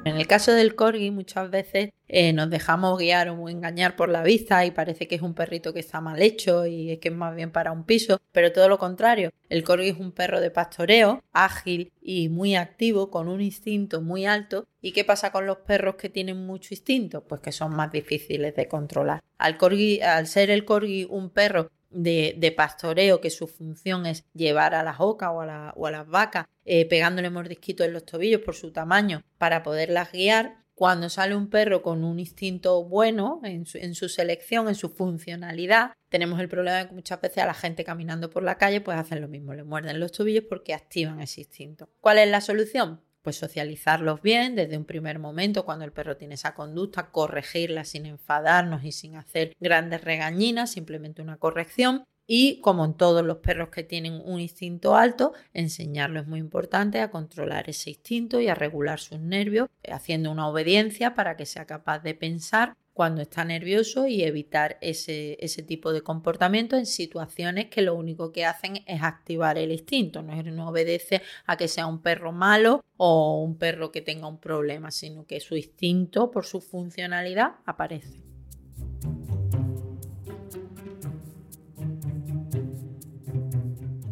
[0.06, 4.24] En el caso del corgi muchas veces eh, nos dejamos guiar o engañar por la
[4.24, 7.16] vista y parece que es un perrito que está mal hecho y es que es
[7.16, 9.32] más bien para un piso, pero todo lo contrario.
[9.50, 14.26] El corgi es un perro de pastoreo, ágil y muy activo, con un instinto muy
[14.26, 14.66] alto.
[14.82, 17.24] ¿Y qué pasa con los perros que tienen mucho instinto?
[17.26, 19.22] Pues que son más difíciles de controlar.
[19.38, 24.76] Al, corgi, al ser el corgi un perro de, pastoreo, que su función es llevar
[24.76, 28.72] a las ocas o a, las vacas, eh, pegándole mordisquitos en los tobillos por su
[28.72, 30.66] tamaño para poderlas guiar.
[30.74, 36.40] Cuando sale un perro con un instinto bueno en su, selección, en su funcionalidad, tenemos
[36.40, 39.20] el problema de que muchas veces a la gente caminando por la calle pues hacen
[39.20, 41.90] lo mismo, le muerden los tobillos porque activan ese instinto.
[42.00, 43.02] ¿Cuál es la solución?
[43.22, 48.06] Pues socializarlos bien desde un primer momento cuando el perro tiene esa conducta, corregirla sin
[48.06, 52.04] enfadarnos y sin hacer grandes regañinas, simplemente una corrección.
[52.30, 57.00] Y como en todos los perros que tienen un instinto alto, enseñarlo es muy importante
[57.00, 61.66] a controlar ese instinto y a regular sus nervios, haciendo una obediencia para que sea
[61.66, 67.68] capaz de pensar cuando está nervioso y evitar ese, ese, tipo de comportamiento en situaciones
[67.68, 70.24] que lo único que hacen es activar el instinto.
[70.24, 74.40] No, no obedece a que sea un perro malo o un perro que tenga un
[74.40, 78.24] problema, sino que su instinto, por su funcionalidad, aparece.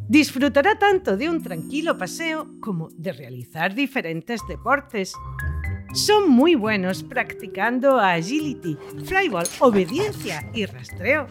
[0.08, 5.15] Disfrutará tanto de un tranquilo paseo como de realizar diferentes deportes
[5.96, 11.28] son muy buenos practicando agility, flyball, obediencia y rastreo.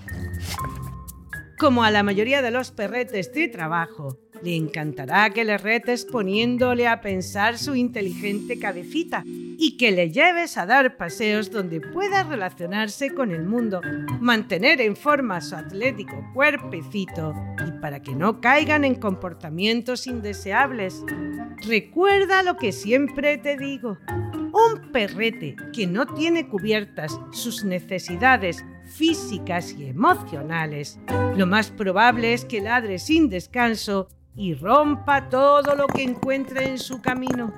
[1.58, 6.86] Como a la mayoría de los perretes de trabajo, le encantará que le retes poniéndole
[6.86, 13.14] a pensar su inteligente cabecita y que le lleves a dar paseos donde pueda relacionarse
[13.14, 13.80] con el mundo,
[14.20, 17.34] mantener en forma su atlético cuerpecito
[17.66, 21.02] y para que no caigan en comportamientos indeseables.
[21.66, 23.98] Recuerda lo que siempre te digo.
[24.10, 30.98] Un perrete que no tiene cubiertas sus necesidades físicas y emocionales,
[31.36, 36.78] lo más probable es que ladre sin descanso y rompa todo lo que encuentre en
[36.78, 37.54] su camino.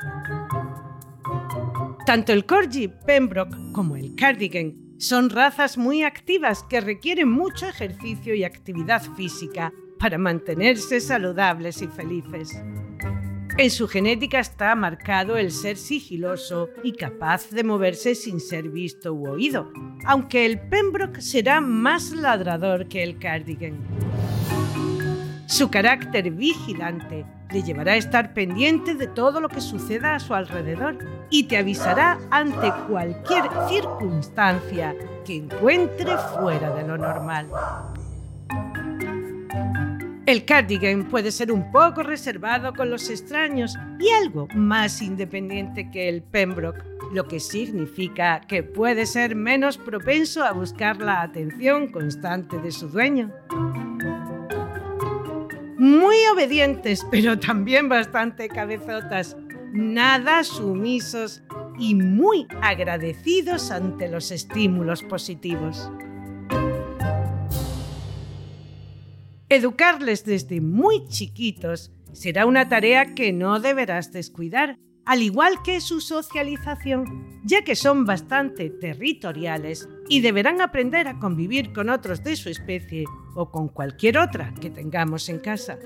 [2.05, 8.35] Tanto el Corgi Pembroke como el Cardigan son razas muy activas que requieren mucho ejercicio
[8.35, 12.63] y actividad física para mantenerse saludables y felices.
[13.59, 19.15] En su genética está marcado el ser sigiloso y capaz de moverse sin ser visto
[19.15, 19.73] u oído,
[20.05, 23.79] aunque el Pembroke será más ladrador que el Cardigan.
[25.47, 30.35] Su carácter vigilante le llevará a estar pendiente de todo lo que suceda a su
[30.35, 30.99] alrededor
[31.31, 37.47] y te avisará ante cualquier circunstancia que encuentre fuera de lo normal.
[40.27, 46.09] El cardigan puede ser un poco reservado con los extraños y algo más independiente que
[46.09, 52.59] el Pembroke, lo que significa que puede ser menos propenso a buscar la atención constante
[52.59, 53.31] de su dueño.
[55.79, 59.37] Muy obedientes, pero también bastante cabezotas,
[59.73, 61.45] nada sumisos
[61.79, 65.89] y muy agradecidos ante los estímulos positivos.
[69.49, 74.77] Educarles desde muy chiquitos será una tarea que no deberás descuidar,
[75.07, 81.73] al igual que su socialización, ya que son bastante territoriales y deberán aprender a convivir
[81.73, 83.05] con otros de su especie
[83.37, 85.79] o con cualquier otra que tengamos en casa.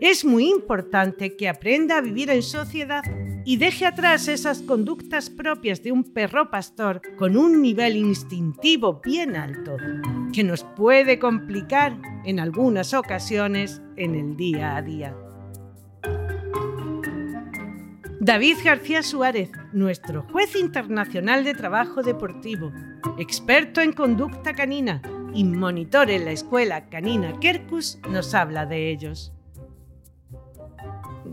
[0.00, 3.02] Es muy importante que aprenda a vivir en sociedad
[3.44, 9.34] y deje atrás esas conductas propias de un perro pastor con un nivel instintivo bien
[9.34, 9.76] alto,
[10.32, 15.23] que nos puede complicar en algunas ocasiones en el día a día.
[18.24, 22.72] David García Suárez, nuestro juez internacional de trabajo deportivo,
[23.18, 25.02] experto en conducta canina
[25.34, 29.34] y monitor en la escuela canina Kerkus, nos habla de ellos.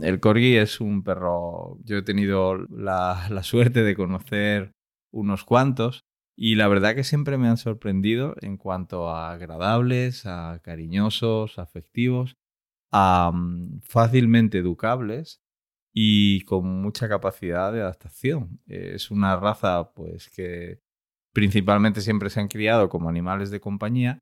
[0.01, 4.73] El corgi es un perro, yo he tenido la, la suerte de conocer
[5.13, 6.03] unos cuantos
[6.35, 12.35] y la verdad que siempre me han sorprendido en cuanto a agradables, a cariñosos, afectivos,
[12.91, 15.39] a mm, fácilmente educables
[15.93, 18.61] y con mucha capacidad de adaptación.
[18.67, 20.79] Es una raza pues que
[21.33, 24.19] principalmente siempre se han criado como animales de compañía,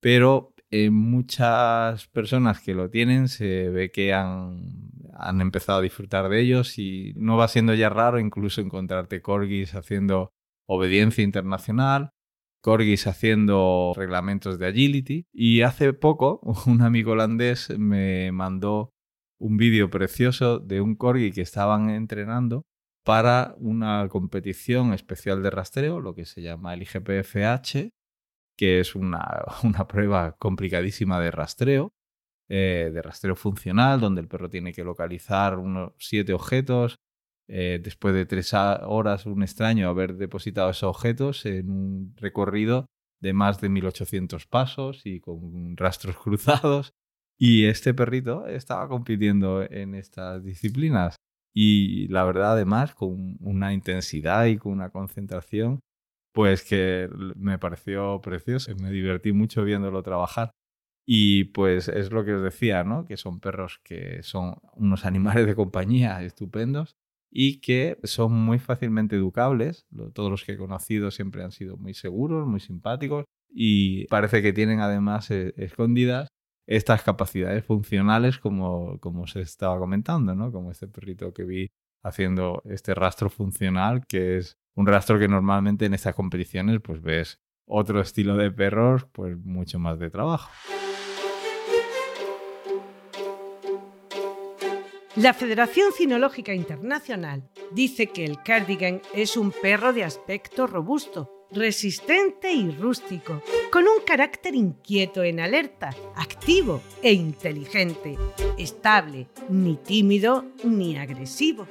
[0.00, 4.72] pero en muchas personas que lo tienen se ve que han,
[5.12, 9.74] han empezado a disfrutar de ellos y no va siendo ya raro incluso encontrarte corgis
[9.74, 10.32] haciendo
[10.66, 12.10] obediencia internacional,
[12.62, 18.91] corgis haciendo reglamentos de agility y hace poco un amigo holandés me mandó
[19.42, 22.64] un vídeo precioso de un corgi que estaban entrenando
[23.04, 27.90] para una competición especial de rastreo, lo que se llama el IGPFH,
[28.56, 31.92] que es una, una prueba complicadísima de rastreo,
[32.48, 37.00] eh, de rastreo funcional, donde el perro tiene que localizar unos siete objetos.
[37.48, 42.86] Eh, después de tres horas, un extraño haber depositado esos objetos en un recorrido
[43.20, 46.92] de más de 1800 pasos y con rastros cruzados.
[47.44, 51.16] Y este perrito estaba compitiendo en estas disciplinas.
[51.52, 55.80] Y la verdad, además, con una intensidad y con una concentración,
[56.32, 58.72] pues que me pareció precioso.
[58.76, 60.52] Me divertí mucho viéndolo trabajar.
[61.04, 63.06] Y pues es lo que os decía, ¿no?
[63.06, 66.92] Que son perros que son unos animales de compañía estupendos
[67.28, 69.84] y que son muy fácilmente educables.
[70.14, 74.52] Todos los que he conocido siempre han sido muy seguros, muy simpáticos y parece que
[74.52, 76.28] tienen además eh, escondidas
[76.66, 80.52] estas capacidades funcionales como, como se estaba comentando, ¿no?
[80.52, 81.70] Como este perrito que vi
[82.02, 87.40] haciendo este rastro funcional, que es un rastro que normalmente en estas competiciones pues ves
[87.66, 90.50] otro estilo de perros, pues mucho más de trabajo.
[95.16, 102.52] La Federación Cinológica Internacional dice que el cardigan es un perro de aspecto robusto, resistente
[102.52, 108.16] y rústico, con un carácter inquieto en alerta, activo e inteligente,
[108.58, 111.66] estable, ni tímido ni agresivo.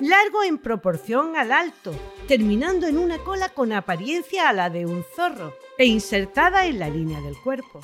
[0.00, 1.94] Largo en proporción al alto,
[2.28, 6.90] terminando en una cola con apariencia a la de un zorro e insertada en la
[6.90, 7.80] línea del cuerpo.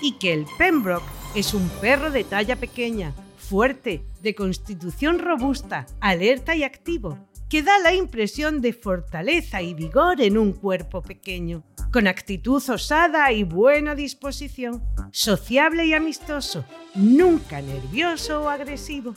[0.00, 1.06] Y que el Pembroke
[1.36, 7.18] es un perro de talla pequeña, fuerte, de constitución robusta, alerta y activo,
[7.52, 13.30] que da la impresión de fortaleza y vigor en un cuerpo pequeño, con actitud osada
[13.30, 19.12] y buena disposición, sociable y amistoso, nunca nervioso o agresivo.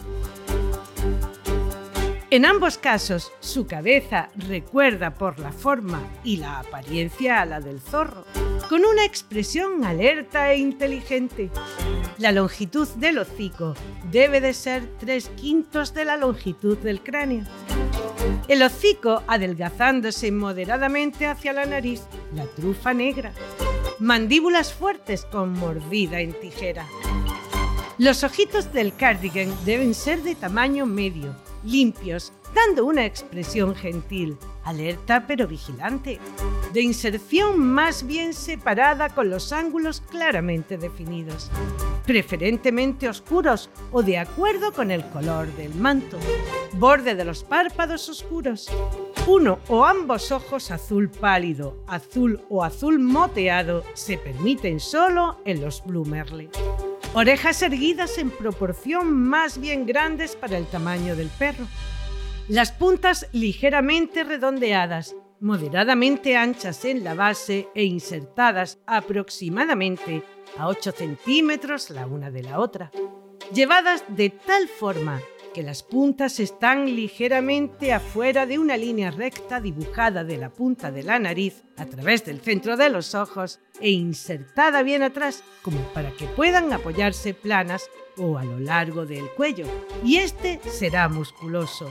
[2.32, 7.80] En ambos casos, su cabeza recuerda por la forma y la apariencia a la del
[7.80, 8.26] zorro,
[8.67, 11.51] con una expresión alerta e inteligente.
[12.17, 13.76] La longitud del hocico
[14.11, 17.43] debe de ser tres quintos de la longitud del cráneo.
[18.47, 22.01] El hocico adelgazándose moderadamente hacia la nariz,
[22.34, 23.34] la trufa negra.
[23.99, 26.88] Mandíbulas fuertes con mordida en tijera.
[27.99, 31.36] Los ojitos del cardigan deben ser de tamaño medio,
[31.66, 36.20] limpios, dando una expresión gentil, alerta pero vigilante,
[36.74, 41.51] de inserción más bien separada con los ángulos claramente definidos,
[42.05, 46.18] preferentemente oscuros o de acuerdo con el color del manto,
[46.74, 48.70] borde de los párpados oscuros,
[49.28, 55.84] uno o ambos ojos azul pálido, azul o azul moteado se permiten solo en los
[55.84, 56.49] Blue Merle.
[57.18, 61.66] Orejas erguidas en proporción más bien grandes para el tamaño del perro.
[62.49, 70.24] Las puntas ligeramente redondeadas, moderadamente anchas en la base e insertadas aproximadamente
[70.57, 72.91] a 8 centímetros la una de la otra.
[73.53, 75.22] Llevadas de tal forma
[75.56, 81.01] que las puntas están ligeramente afuera de una línea recta dibujada de la punta de
[81.01, 86.12] la nariz a través del centro de los ojos e insertada bien atrás como para
[86.12, 89.66] que puedan apoyarse planas o a lo largo del cuello,
[90.03, 91.89] y este será musculoso.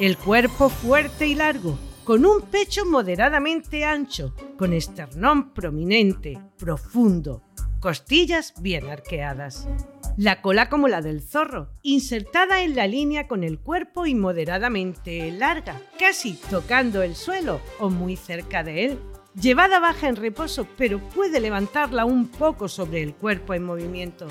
[0.00, 7.44] El cuerpo fuerte y largo, con un pecho moderadamente ancho, con esternón prominente, profundo,
[7.78, 9.68] costillas bien arqueadas.
[10.16, 15.30] La cola como la del zorro, insertada en la línea con el cuerpo y moderadamente
[15.30, 18.98] larga, casi tocando el suelo o muy cerca de él.
[19.40, 24.28] Llevada baja en reposo, pero puede levantarla un poco sobre el cuerpo en movimiento,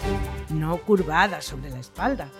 [0.50, 2.32] no curvada sobre la espalda.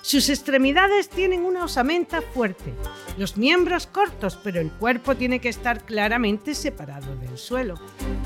[0.00, 2.72] Sus extremidades tienen una osamenta fuerte,
[3.18, 7.74] los miembros cortos, pero el cuerpo tiene que estar claramente separado del suelo.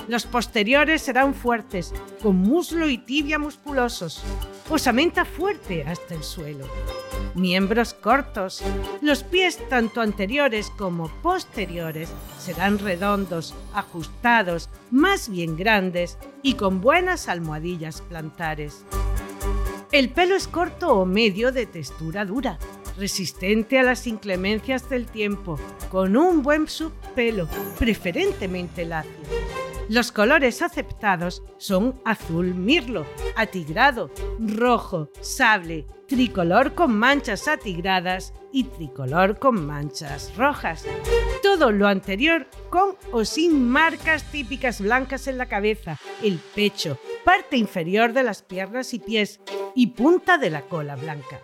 [0.07, 1.93] Los posteriores serán fuertes,
[2.23, 4.23] con muslo y tibia musculosos,
[4.71, 6.67] osamenta fuerte hasta el suelo.
[7.35, 8.63] Miembros cortos.
[9.01, 13.55] Los pies tanto anteriores como posteriores serán redondos,
[14.91, 18.85] más bien grandes y con buenas almohadillas plantares.
[19.91, 22.59] El pelo es corto o medio de textura dura,
[22.99, 25.59] resistente a las inclemencias del tiempo,
[25.91, 29.58] con un buen subpelo, preferentemente lacio.
[29.89, 39.39] Los colores aceptados son azul mirlo, atigrado, rojo, sable, tricolor con manchas atigradas y tricolor
[39.39, 40.85] con manchas rojas.
[41.43, 47.57] Todo lo anterior con o sin marcas típicas blancas en la cabeza, el pecho, parte
[47.57, 49.41] inferior de las piernas y pies
[49.75, 51.41] y punta de la cola blanca.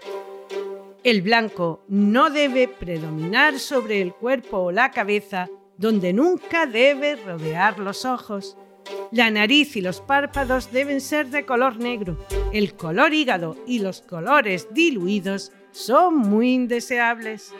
[1.02, 7.78] El blanco no debe predominar sobre el cuerpo o la cabeza donde nunca debe rodear
[7.78, 8.56] los ojos.
[9.10, 12.18] La nariz y los párpados deben ser de color negro.
[12.52, 17.52] El color hígado y los colores diluidos son muy indeseables.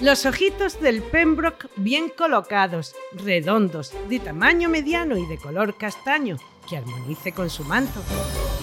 [0.00, 6.38] Los ojitos del Pembroke bien colocados, redondos, de tamaño mediano y de color castaño,
[6.68, 8.00] que armonice con su manto.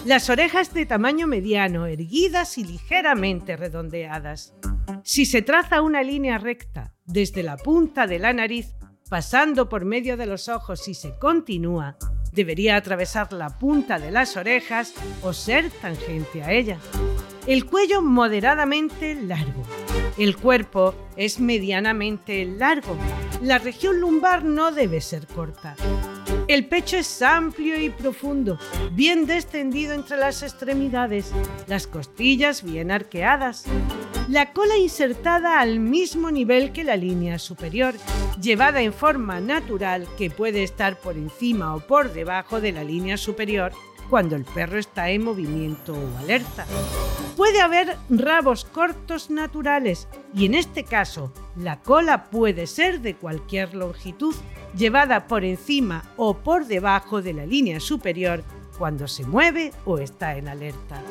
[0.05, 4.53] Las orejas de tamaño mediano, erguidas y ligeramente redondeadas.
[5.03, 8.73] Si se traza una línea recta desde la punta de la nariz
[9.09, 11.97] pasando por medio de los ojos y se continúa,
[12.31, 14.93] debería atravesar la punta de las orejas
[15.23, 16.77] o ser tangente a ella.
[17.47, 19.63] El cuello moderadamente largo.
[20.17, 22.95] El cuerpo es medianamente largo.
[23.41, 25.75] La región lumbar no debe ser corta.
[26.49, 28.57] El pecho es amplio y profundo,
[28.93, 31.31] bien descendido entre las extremidades,
[31.67, 33.65] las costillas bien arqueadas,
[34.27, 37.93] la cola insertada al mismo nivel que la línea superior,
[38.41, 43.17] llevada en forma natural que puede estar por encima o por debajo de la línea
[43.17, 43.71] superior
[44.09, 46.65] cuando el perro está en movimiento o alerta.
[47.37, 53.75] Puede haber rabos cortos naturales y en este caso la cola puede ser de cualquier
[53.75, 54.35] longitud
[54.75, 58.43] llevada por encima o por debajo de la línea superior
[58.77, 61.01] cuando se mueve o está en alerta.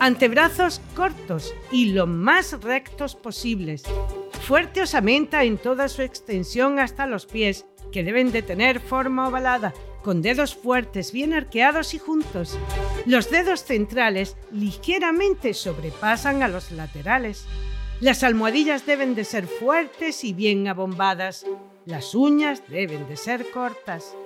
[0.00, 3.82] Antebrazos cortos y lo más rectos posibles.
[4.46, 9.74] Fuerte osamenta en toda su extensión hasta los pies, que deben de tener forma ovalada,
[10.02, 12.58] con dedos fuertes, bien arqueados y juntos.
[13.06, 17.46] Los dedos centrales ligeramente sobrepasan a los laterales.
[18.00, 21.46] Las almohadillas deben de ser fuertes y bien abombadas.
[21.86, 24.16] Las uñas deben de ser cortas.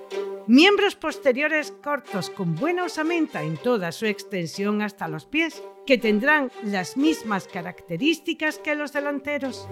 [0.47, 6.51] Miembros posteriores cortos con buena osamenta en toda su extensión hasta los pies, que tendrán
[6.63, 9.67] las mismas características que los delanteros.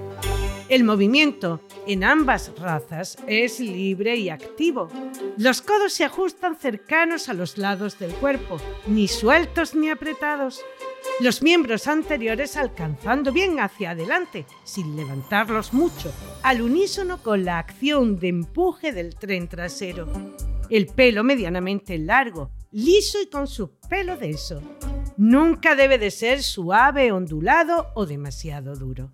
[0.68, 4.90] El movimiento en ambas razas es libre y activo.
[5.38, 8.58] Los codos se ajustan cercanos a los lados del cuerpo,
[8.88, 10.64] ni sueltos ni apretados
[11.22, 16.12] los miembros anteriores alcanzando bien hacia adelante, sin levantarlos mucho,
[16.44, 20.08] al unísono con la acción de empuje del tren trasero.
[20.70, 24.62] El pelo medianamente largo, liso y con su pelo denso.
[25.16, 29.12] Nunca debe de ser suave, ondulado o demasiado duro.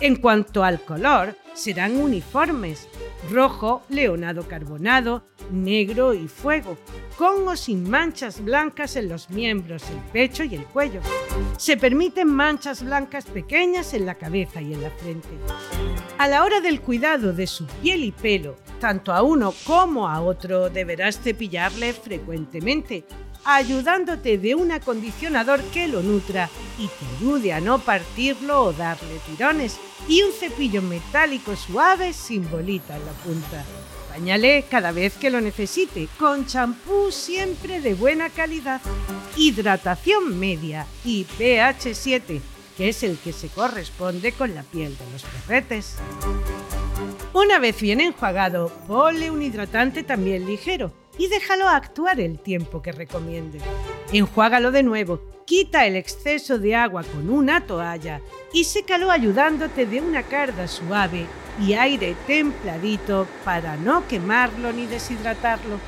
[0.00, 2.88] En cuanto al color, serán uniformes,
[3.30, 6.78] rojo, leonado carbonado, negro y fuego,
[7.18, 11.00] con o sin manchas blancas en los miembros, el pecho y el cuello.
[11.58, 15.28] Se permiten manchas blancas pequeñas en la cabeza y en la frente.
[16.16, 20.22] A la hora del cuidado de su piel y pelo, tanto a uno como a
[20.22, 23.04] otro deberás cepillarle frecuentemente,
[23.44, 29.18] ayudándote de un acondicionador que lo nutra y te ayude a no partirlo o darle
[29.26, 29.78] tirones,
[30.08, 33.64] y un cepillo metálico suave sin bolita en la punta.
[34.10, 38.80] Báñale cada vez que lo necesite, con champú siempre de buena calidad,
[39.36, 42.40] hidratación media y pH 7,
[42.76, 45.96] que es el que se corresponde con la piel de los perretes.
[47.32, 52.92] Una vez bien enjuagado, ponle un hidratante también ligero y déjalo actuar el tiempo que
[52.92, 53.58] recomiende.
[54.10, 58.22] Enjuágalo de nuevo, quita el exceso de agua con una toalla
[58.54, 61.26] y sécalo ayudándote de una carda suave
[61.60, 65.78] y aire templadito para no quemarlo ni deshidratarlo.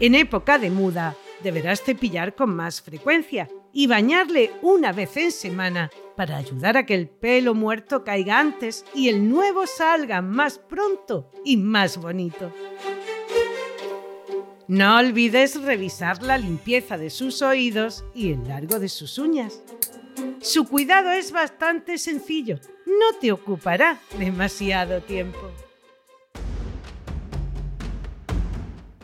[0.00, 5.90] En época de muda, deberás cepillar con más frecuencia y bañarle una vez en semana
[6.16, 11.30] para ayudar a que el pelo muerto caiga antes y el nuevo salga más pronto
[11.44, 12.50] y más bonito.
[14.66, 19.62] No olvides revisar la limpieza de sus oídos y el largo de sus uñas.
[20.40, 25.50] Su cuidado es bastante sencillo, no te ocupará demasiado tiempo.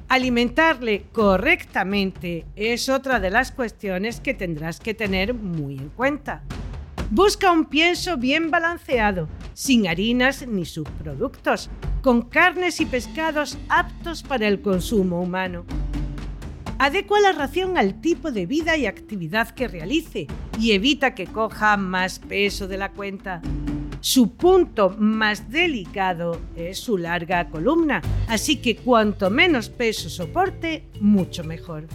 [0.09, 6.43] Alimentarle correctamente es otra de las cuestiones que tendrás que tener muy en cuenta.
[7.13, 11.69] Busca un pienso bien balanceado, sin harinas ni subproductos,
[12.03, 15.65] con carnes y pescados aptos para el consumo humano.
[16.79, 21.77] Adecua la ración al tipo de vida y actividad que realice y evita que coja
[21.77, 23.43] más peso de la cuenta.
[24.01, 31.45] Su punto más delicado es su larga columna, así que cuanto menos peso soporte, mucho
[31.45, 31.87] mejor.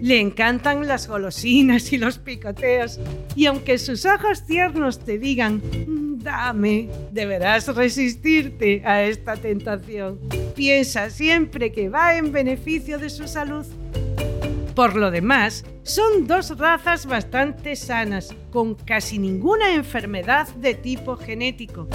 [0.00, 2.98] Le encantan las golosinas y los picoteos,
[3.36, 5.60] y aunque sus ojos tiernos te digan,
[6.22, 10.18] dame, deberás resistirte a esta tentación.
[10.54, 13.66] Piensa siempre que va en beneficio de su salud.
[14.74, 21.88] Por lo demás, son dos razas bastante sanas, con casi ninguna enfermedad de tipo genético,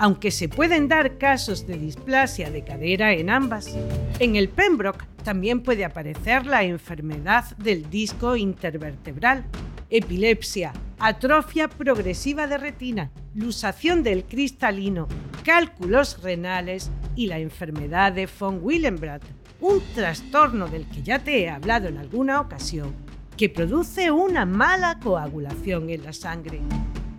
[0.00, 3.76] aunque se pueden dar casos de displasia de cadera en ambas.
[4.18, 9.44] En el Pembroke también puede aparecer la enfermedad del disco intervertebral,
[9.88, 15.06] epilepsia, atrofia progresiva de retina, lusación del cristalino,
[15.44, 19.22] cálculos renales y la enfermedad de von Willenbrand
[19.64, 22.92] un trastorno del que ya te he hablado en alguna ocasión,
[23.34, 26.60] que produce una mala coagulación en la sangre.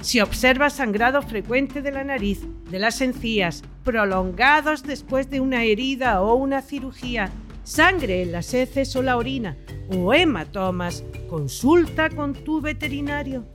[0.02, 6.22] Si observas sangrado frecuente de la nariz, de las encías, prolongados después de una herida
[6.22, 7.32] o una cirugía,
[7.64, 9.58] sangre en las heces o la orina
[9.90, 13.48] o hematomas, consulta con tu veterinario.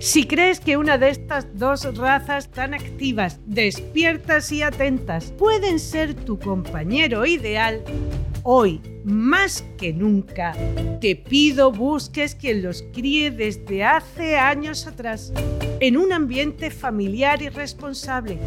[0.00, 6.14] Si crees que una de estas dos razas tan activas, despiertas y atentas pueden ser
[6.14, 7.84] tu compañero ideal,
[8.42, 10.54] hoy más que nunca
[11.02, 15.34] te pido busques quien los críe desde hace años atrás,
[15.80, 18.38] en un ambiente familiar y responsable,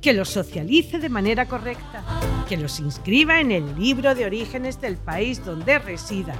[0.00, 2.02] que los socialice de manera correcta,
[2.48, 6.34] que los inscriba en el libro de orígenes del país donde resida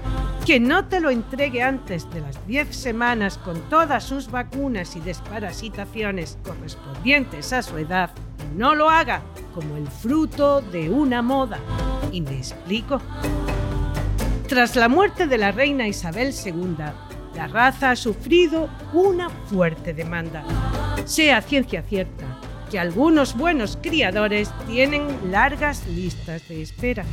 [0.44, 5.00] que no te lo entregue antes de las 10 semanas con todas sus vacunas y
[5.00, 8.10] desparasitaciones correspondientes a su edad,
[8.54, 9.22] no lo haga
[9.54, 11.58] como el fruto de una moda.
[12.12, 13.00] ¿Y me explico?
[14.48, 16.76] Tras la muerte de la reina Isabel II,
[17.34, 20.44] la raza ha sufrido una fuerte demanda.
[21.06, 22.33] Sea ciencia cierta
[22.74, 27.04] que algunos buenos criadores tienen largas listas de espera,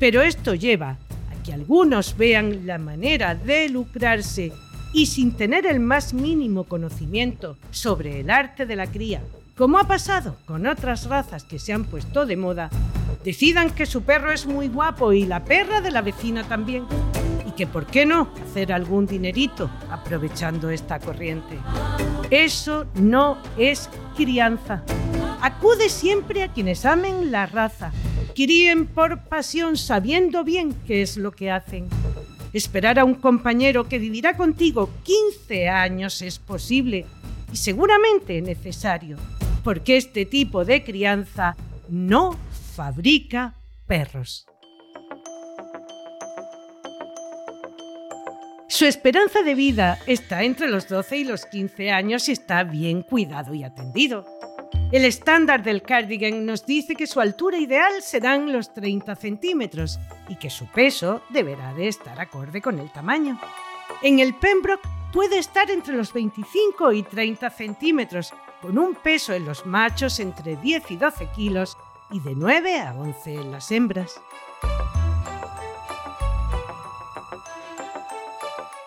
[0.00, 0.96] pero esto lleva
[1.44, 4.52] que algunos vean la manera de lucrarse
[4.94, 9.20] y sin tener el más mínimo conocimiento sobre el arte de la cría,
[9.54, 12.70] como ha pasado con otras razas que se han puesto de moda,
[13.22, 16.86] decidan que su perro es muy guapo y la perra de la vecina también,
[17.52, 21.58] y que por qué no hacer algún dinerito aprovechando esta corriente.
[22.30, 24.82] Eso no es crianza.
[25.40, 27.92] Acude siempre a quienes amen la raza
[28.34, 31.88] críen por pasión sabiendo bien qué es lo que hacen.
[32.52, 37.06] Esperar a un compañero que vivirá contigo 15 años es posible
[37.52, 39.16] y seguramente necesario,
[39.64, 41.56] porque este tipo de crianza
[41.88, 42.36] no
[42.74, 43.54] fabrica
[43.86, 44.46] perros.
[48.72, 53.02] Su esperanza de vida está entre los 12 y los 15 años y está bien
[53.02, 54.24] cuidado y atendido.
[54.92, 60.36] El estándar del cardigan nos dice que su altura ideal serán los 30 centímetros y
[60.36, 63.38] que su peso deberá de estar acorde con el tamaño.
[64.00, 69.44] En el Pembroke puede estar entre los 25 y 30 centímetros, con un peso en
[69.44, 71.76] los machos entre 10 y 12 kilos
[72.10, 74.18] y de 9 a 11 en las hembras.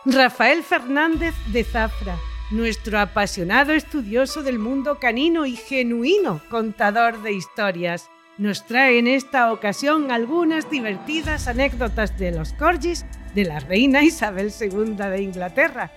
[0.05, 2.17] Rafael Fernández de Zafra
[2.51, 8.09] nuestro apasionado estudioso del mundo canino y genuino contador de historias.
[8.37, 14.53] Nos trae en esta ocasión algunas divertidas anécdotas de los corgis de la reina Isabel
[14.59, 15.91] II de Inglaterra,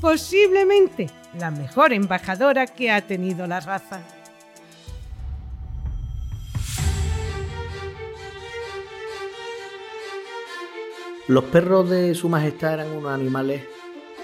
[0.00, 4.00] posiblemente la mejor embajadora que ha tenido la raza.
[11.28, 13.62] Los perros de Su Majestad eran unos animales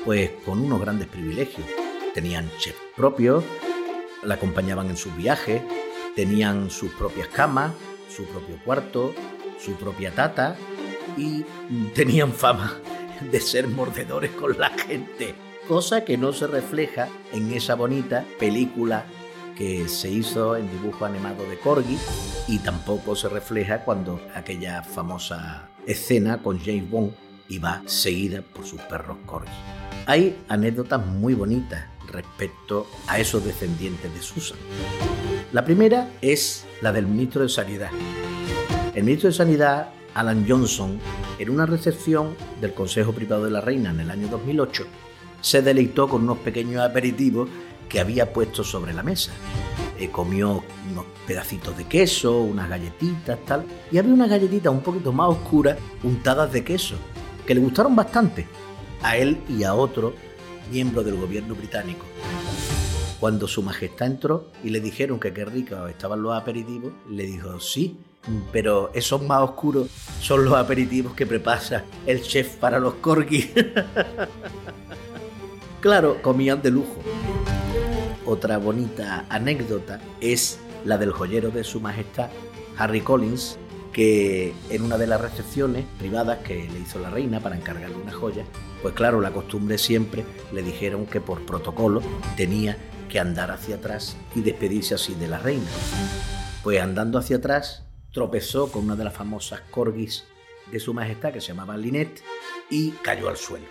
[0.06, 1.66] pues con unos grandes privilegios.
[2.14, 3.44] Tenían chef propios,
[4.22, 5.60] la acompañaban en sus viajes,
[6.16, 7.72] tenían sus propias camas,
[8.08, 9.12] su propio cuarto,
[9.62, 10.56] su propia tata
[11.18, 11.42] y
[11.94, 12.72] tenían fama
[13.30, 15.34] de ser mordedores con la gente,
[15.68, 19.04] cosa que no se refleja en esa bonita película
[19.58, 21.98] que se hizo en dibujo animado de Corgi
[22.48, 27.12] y tampoco se refleja cuando aquella famosa escena con James Bond
[27.48, 29.50] iba seguida por sus perros Corgi.
[30.06, 34.58] Hay anécdotas muy bonitas respecto a esos descendientes de Susan.
[35.52, 37.90] La primera es la del ministro de Sanidad.
[38.94, 40.98] El ministro de Sanidad, Alan Johnson,
[41.38, 44.84] en una recepción del Consejo Privado de la Reina en el año 2008,
[45.40, 47.48] se deleitó con unos pequeños aperitivos
[47.88, 49.32] que había puesto sobre la mesa.
[50.10, 55.28] Comió unos pedacitos de queso, unas galletitas, tal, y había unas galletitas un poquito más
[55.28, 56.96] oscuras untadas de queso,
[57.46, 58.46] que le gustaron bastante
[59.02, 60.14] a él y a otro
[60.70, 62.04] miembro del gobierno británico.
[63.20, 67.58] Cuando su majestad entró y le dijeron que qué ricos estaban los aperitivos, le dijo
[67.60, 67.96] sí,
[68.52, 69.88] pero esos más oscuros
[70.20, 73.50] son los aperitivos que prepara el chef para los corgis.
[75.80, 76.96] claro, comían de lujo.
[78.26, 82.30] Otra bonita anécdota es la del joyero de su majestad,
[82.78, 83.58] Harry Collins,
[83.92, 88.12] que en una de las recepciones privadas que le hizo la reina para encargarle una
[88.12, 88.44] joya,
[88.82, 92.02] pues claro, la costumbre siempre le dijeron que por protocolo
[92.36, 92.76] tenía
[93.08, 95.66] que andar hacia atrás y despedirse así de la reina.
[96.62, 100.24] Pues andando hacia atrás tropezó con una de las famosas corgis
[100.72, 102.22] de su majestad que se llamaba Linette
[102.70, 103.66] y cayó al suelo.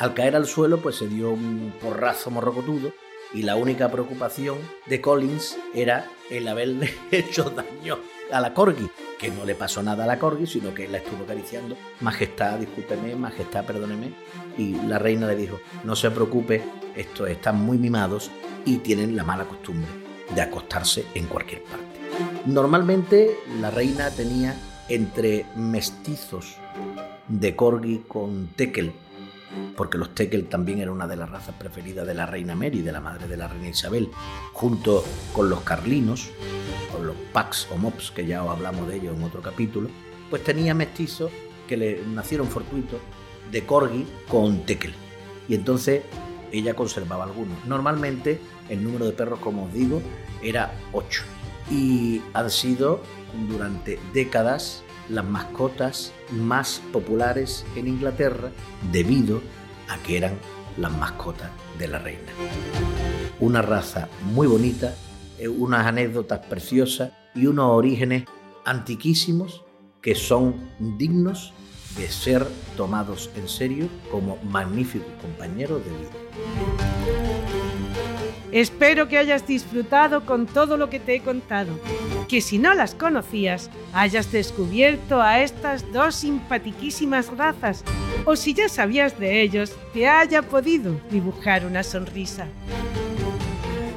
[0.00, 2.92] Al caer al suelo pues se dio un porrazo morrocotudo
[3.34, 7.98] y la única preocupación de Collins era el haberle hecho daño
[8.32, 11.24] a la corgi, que no le pasó nada a la corgi, sino que la estuvo
[11.24, 11.76] acariciando.
[12.00, 14.12] Majestad, discúlpeme, majestad, perdóneme.
[14.56, 16.62] Y la reina le dijo, no se preocupe,
[16.96, 18.30] estos están muy mimados
[18.64, 19.90] y tienen la mala costumbre
[20.34, 21.84] de acostarse en cualquier parte.
[22.46, 24.56] Normalmente la reina tenía
[24.88, 26.56] entre mestizos
[27.28, 28.92] de corgi con tekel,
[29.76, 32.92] porque los tekel también eran una de las razas preferidas de la reina Mary, de
[32.92, 34.10] la madre de la reina Isabel,
[34.52, 36.30] junto con los carlinos,
[36.92, 39.88] con los pax o mops, que ya hablamos de ellos en otro capítulo,
[40.30, 41.30] pues tenía mestizos
[41.68, 43.00] que le nacieron fortuitos
[43.50, 44.94] de corgi con tekel.
[45.48, 46.02] Y entonces
[46.52, 47.64] ella conservaba algunos.
[47.66, 50.00] Normalmente el número de perros, como os digo,
[50.42, 51.22] era 8.
[51.70, 53.00] Y han sido
[53.48, 58.50] durante décadas las mascotas más populares en Inglaterra
[58.92, 59.40] debido
[59.88, 60.38] a que eran
[60.76, 62.32] las mascotas de la reina.
[63.40, 64.94] Una raza muy bonita,
[65.38, 68.24] eh, unas anécdotas preciosas y unos orígenes
[68.64, 69.64] antiquísimos
[70.00, 70.54] que son
[70.98, 71.52] dignos
[71.96, 72.46] de ser
[72.76, 76.10] tomados en serio como magníficos compañeros de vida.
[78.52, 81.72] Espero que hayas disfrutado con todo lo que te he contado,
[82.34, 87.84] que si no las conocías, hayas descubierto a estas dos simpatiquísimas razas,
[88.24, 92.48] o si ya sabías de ellos, te haya podido dibujar una sonrisa.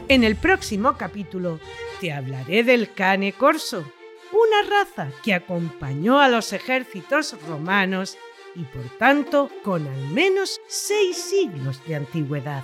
[0.08, 1.60] En el próximo capítulo
[2.00, 3.92] te hablaré del cane corso,
[4.32, 8.20] una raza que acompañó a los ejércitos romanos
[8.54, 12.64] y por tanto con al menos seis siglos de antigüedad.